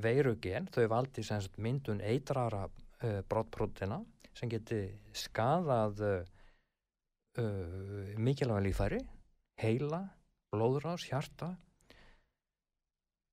[0.05, 4.03] veirugen, þau valdi sagt, myndun eitrara uh, brottbrótina
[4.37, 4.83] sem geti
[5.17, 7.41] skadað uh,
[8.21, 9.01] mikilvæg lífæri,
[9.65, 10.03] heila,
[10.53, 11.55] blóðrás, hjarta,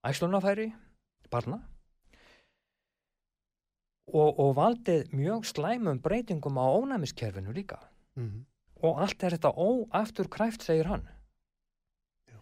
[0.07, 0.69] æslunafæri,
[1.31, 1.59] barna
[4.09, 7.77] og, og valdið mjög slæmum breytingum á ónæmiskerfinu líka
[8.15, 8.43] mm -hmm.
[8.87, 11.07] og allt er þetta óaftur kræft, segir hann
[12.27, 12.39] Já.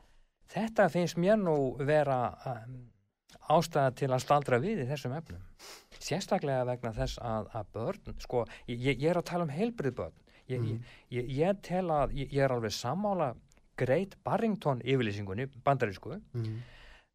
[0.48, 2.92] þetta finnst mér nú vera um,
[3.50, 5.42] ástæða til að staldra við í þessum efnum
[6.00, 10.14] sérstaklega vegna þess að, að börn sko, ég, ég er að tala um heilbrið börn
[10.48, 10.84] ég, Mhm.
[11.12, 13.36] ég, ég tel að ég er alveg sammála
[13.78, 16.60] Great Barrington yfirlýsingunni bandarísku Mm -hmm.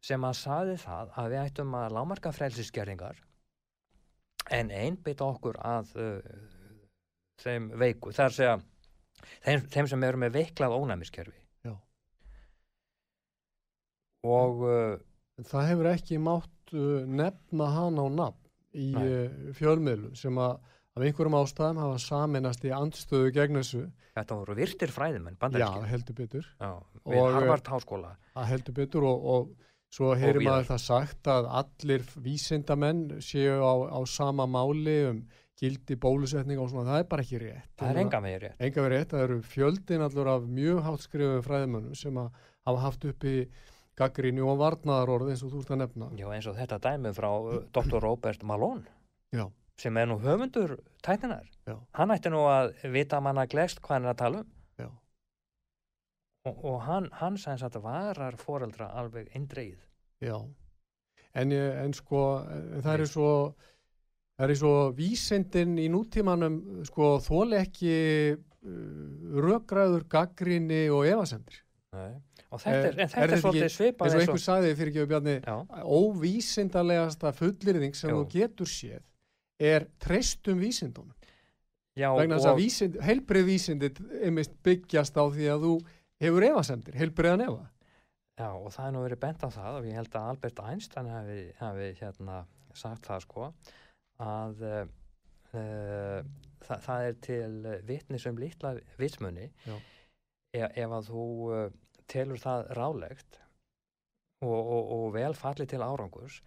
[0.01, 3.21] sem að saði það að við ættum að lámarka frelsisgerðingar
[4.51, 6.19] en einbytta okkur að uh,
[7.43, 8.59] þeim veiku, það er að segja
[9.43, 11.75] þeim, þeim sem eru með veiklað ónæmiskerfi Já.
[14.23, 14.97] og uh,
[15.43, 18.39] það hefur ekki mátt uh, nefna hann á nafn
[18.73, 18.89] í
[19.53, 20.57] fjölmiðlu sem að
[20.93, 23.83] af einhverjum ástæðum hafa saminast í andstöðu gegn þessu,
[24.13, 26.49] þetta voru virtir fræðimenn já, bandarískir heldur betur.
[26.59, 26.71] Já,
[27.03, 28.15] við Og, uh, Harvard háskóla.
[28.37, 33.73] að heldur betur og, og svo heyrir maður það sagt að allir vísindamenn séu á,
[33.89, 35.23] á sama máli um
[35.63, 37.69] gildi bólusetning og svona, það er bara ekki rétt.
[37.79, 38.55] Það er enga megin rétt.
[38.59, 42.83] enga verið rétt, það eru fjöldin allur af mjög hátt skrifum fræðimönnum sem að hafa
[42.83, 43.35] haft uppi
[43.99, 46.09] gaggríni og varnaðarorð eins og þú ert að nefna.
[46.17, 47.99] Já, eins og þetta dæmi frá uh, Dr.
[48.01, 48.89] Robert Malone.
[49.33, 49.45] Já.
[49.81, 51.77] Sem er nú höfundur tækninar Já.
[51.97, 54.49] hann ætti nú að vita manna glest hvað hann er að tala um
[54.83, 54.89] Já.
[56.49, 59.79] og, og hann, hann sæns að það varar foreldra alveg eindreið
[60.23, 60.37] Já,
[61.35, 63.29] en, en sko en það er svo
[64.37, 67.95] það er svo vísindin í nútímanum sko þóli ekki
[68.33, 71.59] uh, rökgræður, gaggrinni og efasendir.
[71.93, 72.13] Nei.
[72.49, 75.09] og þetta er, en þetta er svolítið svipað eins og einhver og sagði fyrir ekki
[75.11, 78.21] Bjarni, Já, óvísindalegasta fullyrðing sem Jú.
[78.21, 79.03] þú getur séð
[79.59, 81.13] er treystum vísindunum.
[81.97, 84.01] já, Vegna þess að vísind, heilbrið vísindit
[84.65, 85.73] byggjast á því að þú
[86.23, 87.69] hefur efasendir, heilbriðan efa.
[88.39, 91.09] já, og það er nú verið bent á það og ég held að Albert Einstein
[91.11, 93.53] hafi, hafi hérna sagt það sko
[94.23, 94.83] að uh,
[95.53, 96.19] uh,
[96.65, 99.75] það, það er til vitnis um litla vitsmunni Já.
[100.53, 101.63] ef, að þú uh,
[102.09, 103.39] telur það ráðlegt
[104.43, 106.41] og, og, og vel falli til árangurs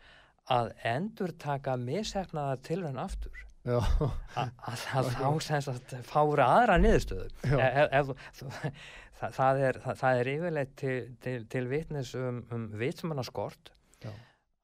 [0.53, 3.43] að endur taka missefnaða tilraun aftur.
[3.67, 7.31] Að, að, að þá sem sagt fári aðra niðurstöðu.
[7.51, 8.77] Já, ef, ef,
[9.19, 13.73] það, það, er, það, það er yfirleitt til, til, til vitnis um, um vitsmannaskort
[14.05, 14.13] Já.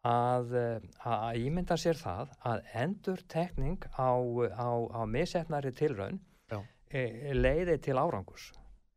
[0.06, 0.54] að,
[1.02, 4.12] að ímynda sér það að endur tekning á,
[4.54, 6.20] á, á misefnari tilraun
[6.52, 6.60] Já.
[6.92, 8.52] e, leiði til árangus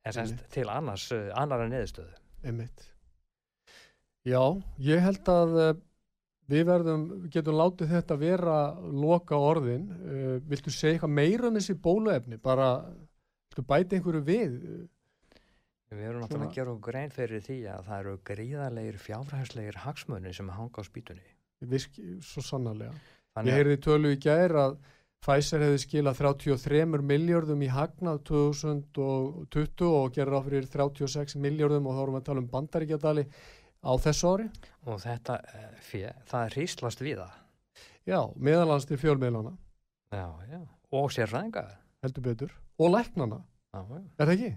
[0.06, 2.14] en semst til annars, eh, annara niðurstöðu.
[2.46, 2.92] Einmitt.
[4.26, 4.42] Já,
[4.82, 5.56] ég held að
[6.52, 8.58] við verðum, getum látið þetta vera
[9.06, 9.88] loka orðin.
[10.02, 12.42] Uh, viltu segja eitthvað meira um þessi bóluefni?
[12.42, 12.70] Bara,
[13.50, 14.60] viltu bæta einhverju við?
[15.96, 20.34] Við erum náttúrulega að gera okkur grein fyrir því að það eru gríðarlegir fjárhæslegir hagsmunni
[20.36, 21.28] sem hanga á spýtunni.
[21.72, 22.96] Visk, svo sannarlega.
[23.36, 24.78] Þannig Ég heyrði tölu í gær að
[25.26, 31.96] Pfizer hefði skilað 33 miljardum í hagnað 2020 og gerir á fyrir 36 miljardum og
[31.96, 33.24] þá erum við að tala um bandaríkjadali
[33.86, 34.48] á þessu ári.
[34.86, 37.38] og þetta eh, fjö, það er hríslast við það.
[38.06, 39.56] Já, meðalans til fjölmiðlana,
[40.14, 40.60] Já, já.
[40.94, 41.64] Og sérfræðinga.
[42.06, 42.52] heldur betur.
[42.80, 43.42] Og læknana,
[43.74, 44.02] Já, já.
[44.20, 44.52] er það ekki?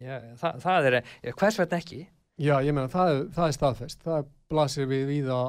[0.00, 2.00] Já, það, það er, já, hvers vegna ekki?
[2.40, 4.02] Já, ég meina, það er, það er staðfest.
[4.06, 5.42] Það blasir við við á,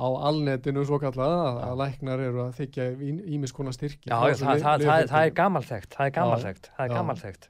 [0.00, 2.86] á alnetinu svo kallað að, að læknar eru að þykja
[3.36, 4.08] ímis konar styrki.
[4.08, 6.96] Já, það, það, það, það er gamalþekkt, það er gamalþekkt, það er já.
[6.98, 7.48] gamalþekkt.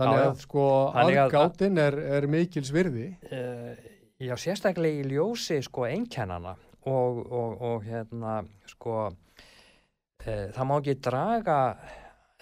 [0.00, 3.06] Þannig að sko Þannig að- aðgátin er, er mikils virði.
[3.28, 3.72] Uh,
[4.20, 6.56] já, sérstaklega í ljósi sko einkennana
[6.88, 8.40] og, og, og hérna
[8.70, 11.58] sko uh, það má ekki draga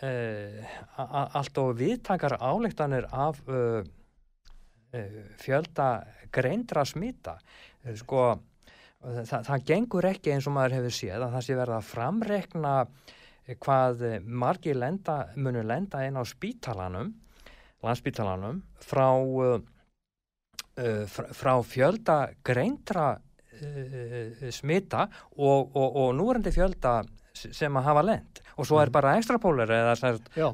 [0.06, 0.76] uh,
[1.42, 3.42] allt og viðtakar álektanir af
[5.38, 5.86] fjölda
[6.32, 7.34] greindra smita.
[7.98, 8.22] Sko
[9.02, 12.72] það, það gengur ekki eins og maður hefur séð að það sé verið að framrekna
[13.60, 17.12] hvað margir lenda, munu lenda inn á spítalanum
[17.84, 19.58] landspítalanum frá uh,
[20.78, 25.06] uh, fr- frá fjölda greindra uh, smita
[25.36, 27.00] og, og, og núrendi fjölda
[27.38, 28.92] sem að hafa lend og svo er Mm.
[28.98, 29.94] bara ekstrapólar eða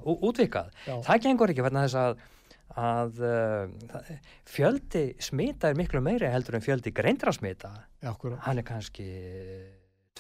[0.05, 0.67] ú- útvikað.
[0.87, 2.19] já, Það gengur ekki vegna þess að,
[2.77, 4.11] að uh,
[4.45, 7.71] fjöldi smita er miklu meiri heldur en fjöldi greindra smita.
[8.03, 8.13] já.
[8.45, 9.07] Hann er kannski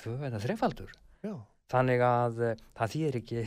[0.00, 0.88] tvö eða þrefaldur.
[1.24, 1.34] Já,
[1.68, 3.44] Þannig að uh, það þýr ekki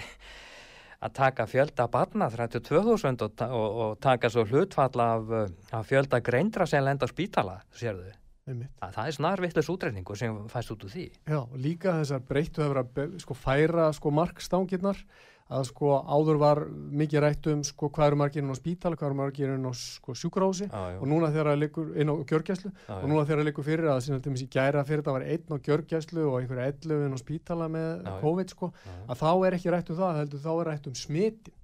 [1.04, 6.22] að taka fjölda barna 32.000 og, og, og taka svo hlutfall af, uh, af fjölda
[6.26, 8.14] greindra sem lenda á spítala, sérðu.
[8.48, 11.08] Það, það er snarvittlust útreikningur sem fæst út úr því.
[11.28, 15.02] Já, líka þessar breyttu hefur að sko, færa sko, markstangirnar
[15.48, 19.10] að sko áður var mikið rætt um sko hvað eru margir inn á spítala, hvað
[19.10, 22.72] eru margir inn á sko, sjúkrási Já, og núna þegar það liggur inn á gjörgæslu
[22.98, 25.56] og núna þegar það liggur fyrir að sinna til í gæra fyrir það var einn
[25.56, 28.14] á gjörgæslu og einhverja 11 inn á spítala með já.
[28.26, 28.72] COVID sko,
[29.08, 31.56] að þá er ekki rætt um það heldur þá er rætt um smitin.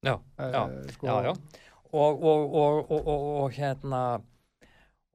[0.00, 0.62] Já, já,
[0.96, 1.32] sko, já, já.
[1.90, 4.02] Og, og, og, og, og, og hérna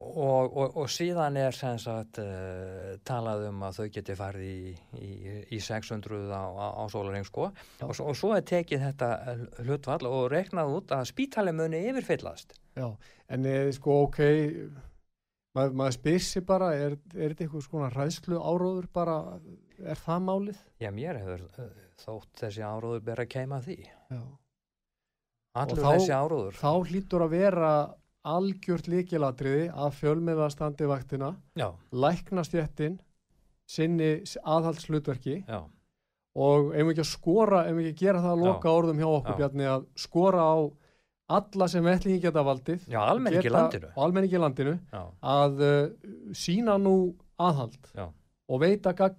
[0.03, 5.11] og, og, og síðan er sagt uh, talað um að þau geti farið í, í,
[5.55, 9.11] í 600 á, á, sólareng sko og, og svo er tekið þetta
[9.63, 12.89] hlutvall og reiknað út að spítali muni yfirfyllast Já,
[13.31, 14.21] en eh, sko ok
[15.55, 19.13] Mað, maður spyr sér bara, er, er þetta eitthvað svona ræðslu áróður bara,
[19.79, 20.57] er það málið?
[20.83, 21.45] Já, mér hefur
[22.01, 23.77] þótt þessi áróður bera að keima því.
[24.11, 24.19] Já.
[25.61, 26.57] Allur þá- þessi áróður.
[26.59, 27.69] Þá hlýtur að vera
[28.25, 32.97] algjört líkilatriði að fjölmiða standi vaktina, Já, læknastjettin,
[33.69, 34.09] sinni
[34.43, 35.59] aðhaldslutverki já,
[36.35, 38.47] og ef við ekki að skora, ef við ekki að gera það að Já.
[38.49, 39.37] loka orðum hjá okkur Já.
[39.41, 40.55] Bjarni að skora á
[41.35, 43.87] alla sem ætlingi geta valdið já, almenningi landinu.
[43.97, 45.77] almenningi landinu Já, að uh,
[46.37, 46.93] sína nú
[47.41, 48.05] aðhald Já.
[48.45, 49.15] og veita gag,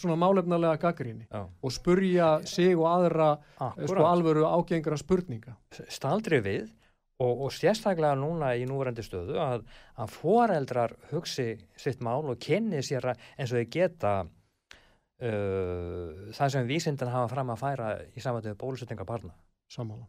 [0.00, 3.28] svona málefnalega gaggrinni já, og spurja sig og aðra
[3.60, 5.54] eh, sko alvöru ágengra spurninga
[5.86, 6.66] Staldri við
[7.22, 9.64] og, og sérstaklega núna í núverandi stöðu að,
[9.96, 16.68] að foreldrar hugsi sitt mál og kynni sér eins og þau geta uh, það sem
[16.68, 19.32] vísindin hafa fram að færa í samvættu bólusetninga barna.
[19.72, 20.06] sammála.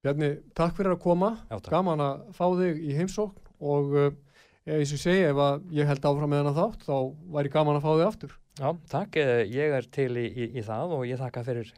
[0.00, 4.12] Bjarni, takk fyrir að koma Já, gaman að fá þig í heimsókn og uh,
[4.70, 6.96] eins og segi, ef að ég held áfram með hana þátt, þá
[7.36, 8.36] væri gaman að fá þig aftur.
[8.60, 11.72] Já, takk, eh, ég er til í, í, í það og ég þakka fyrir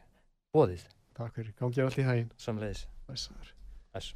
[0.55, 2.31] bóðið Takk fyrir, gangi allt í hæginn.
[2.41, 2.87] samleiðis.
[3.05, 3.51] Blessaður.
[3.93, 4.15] Þess.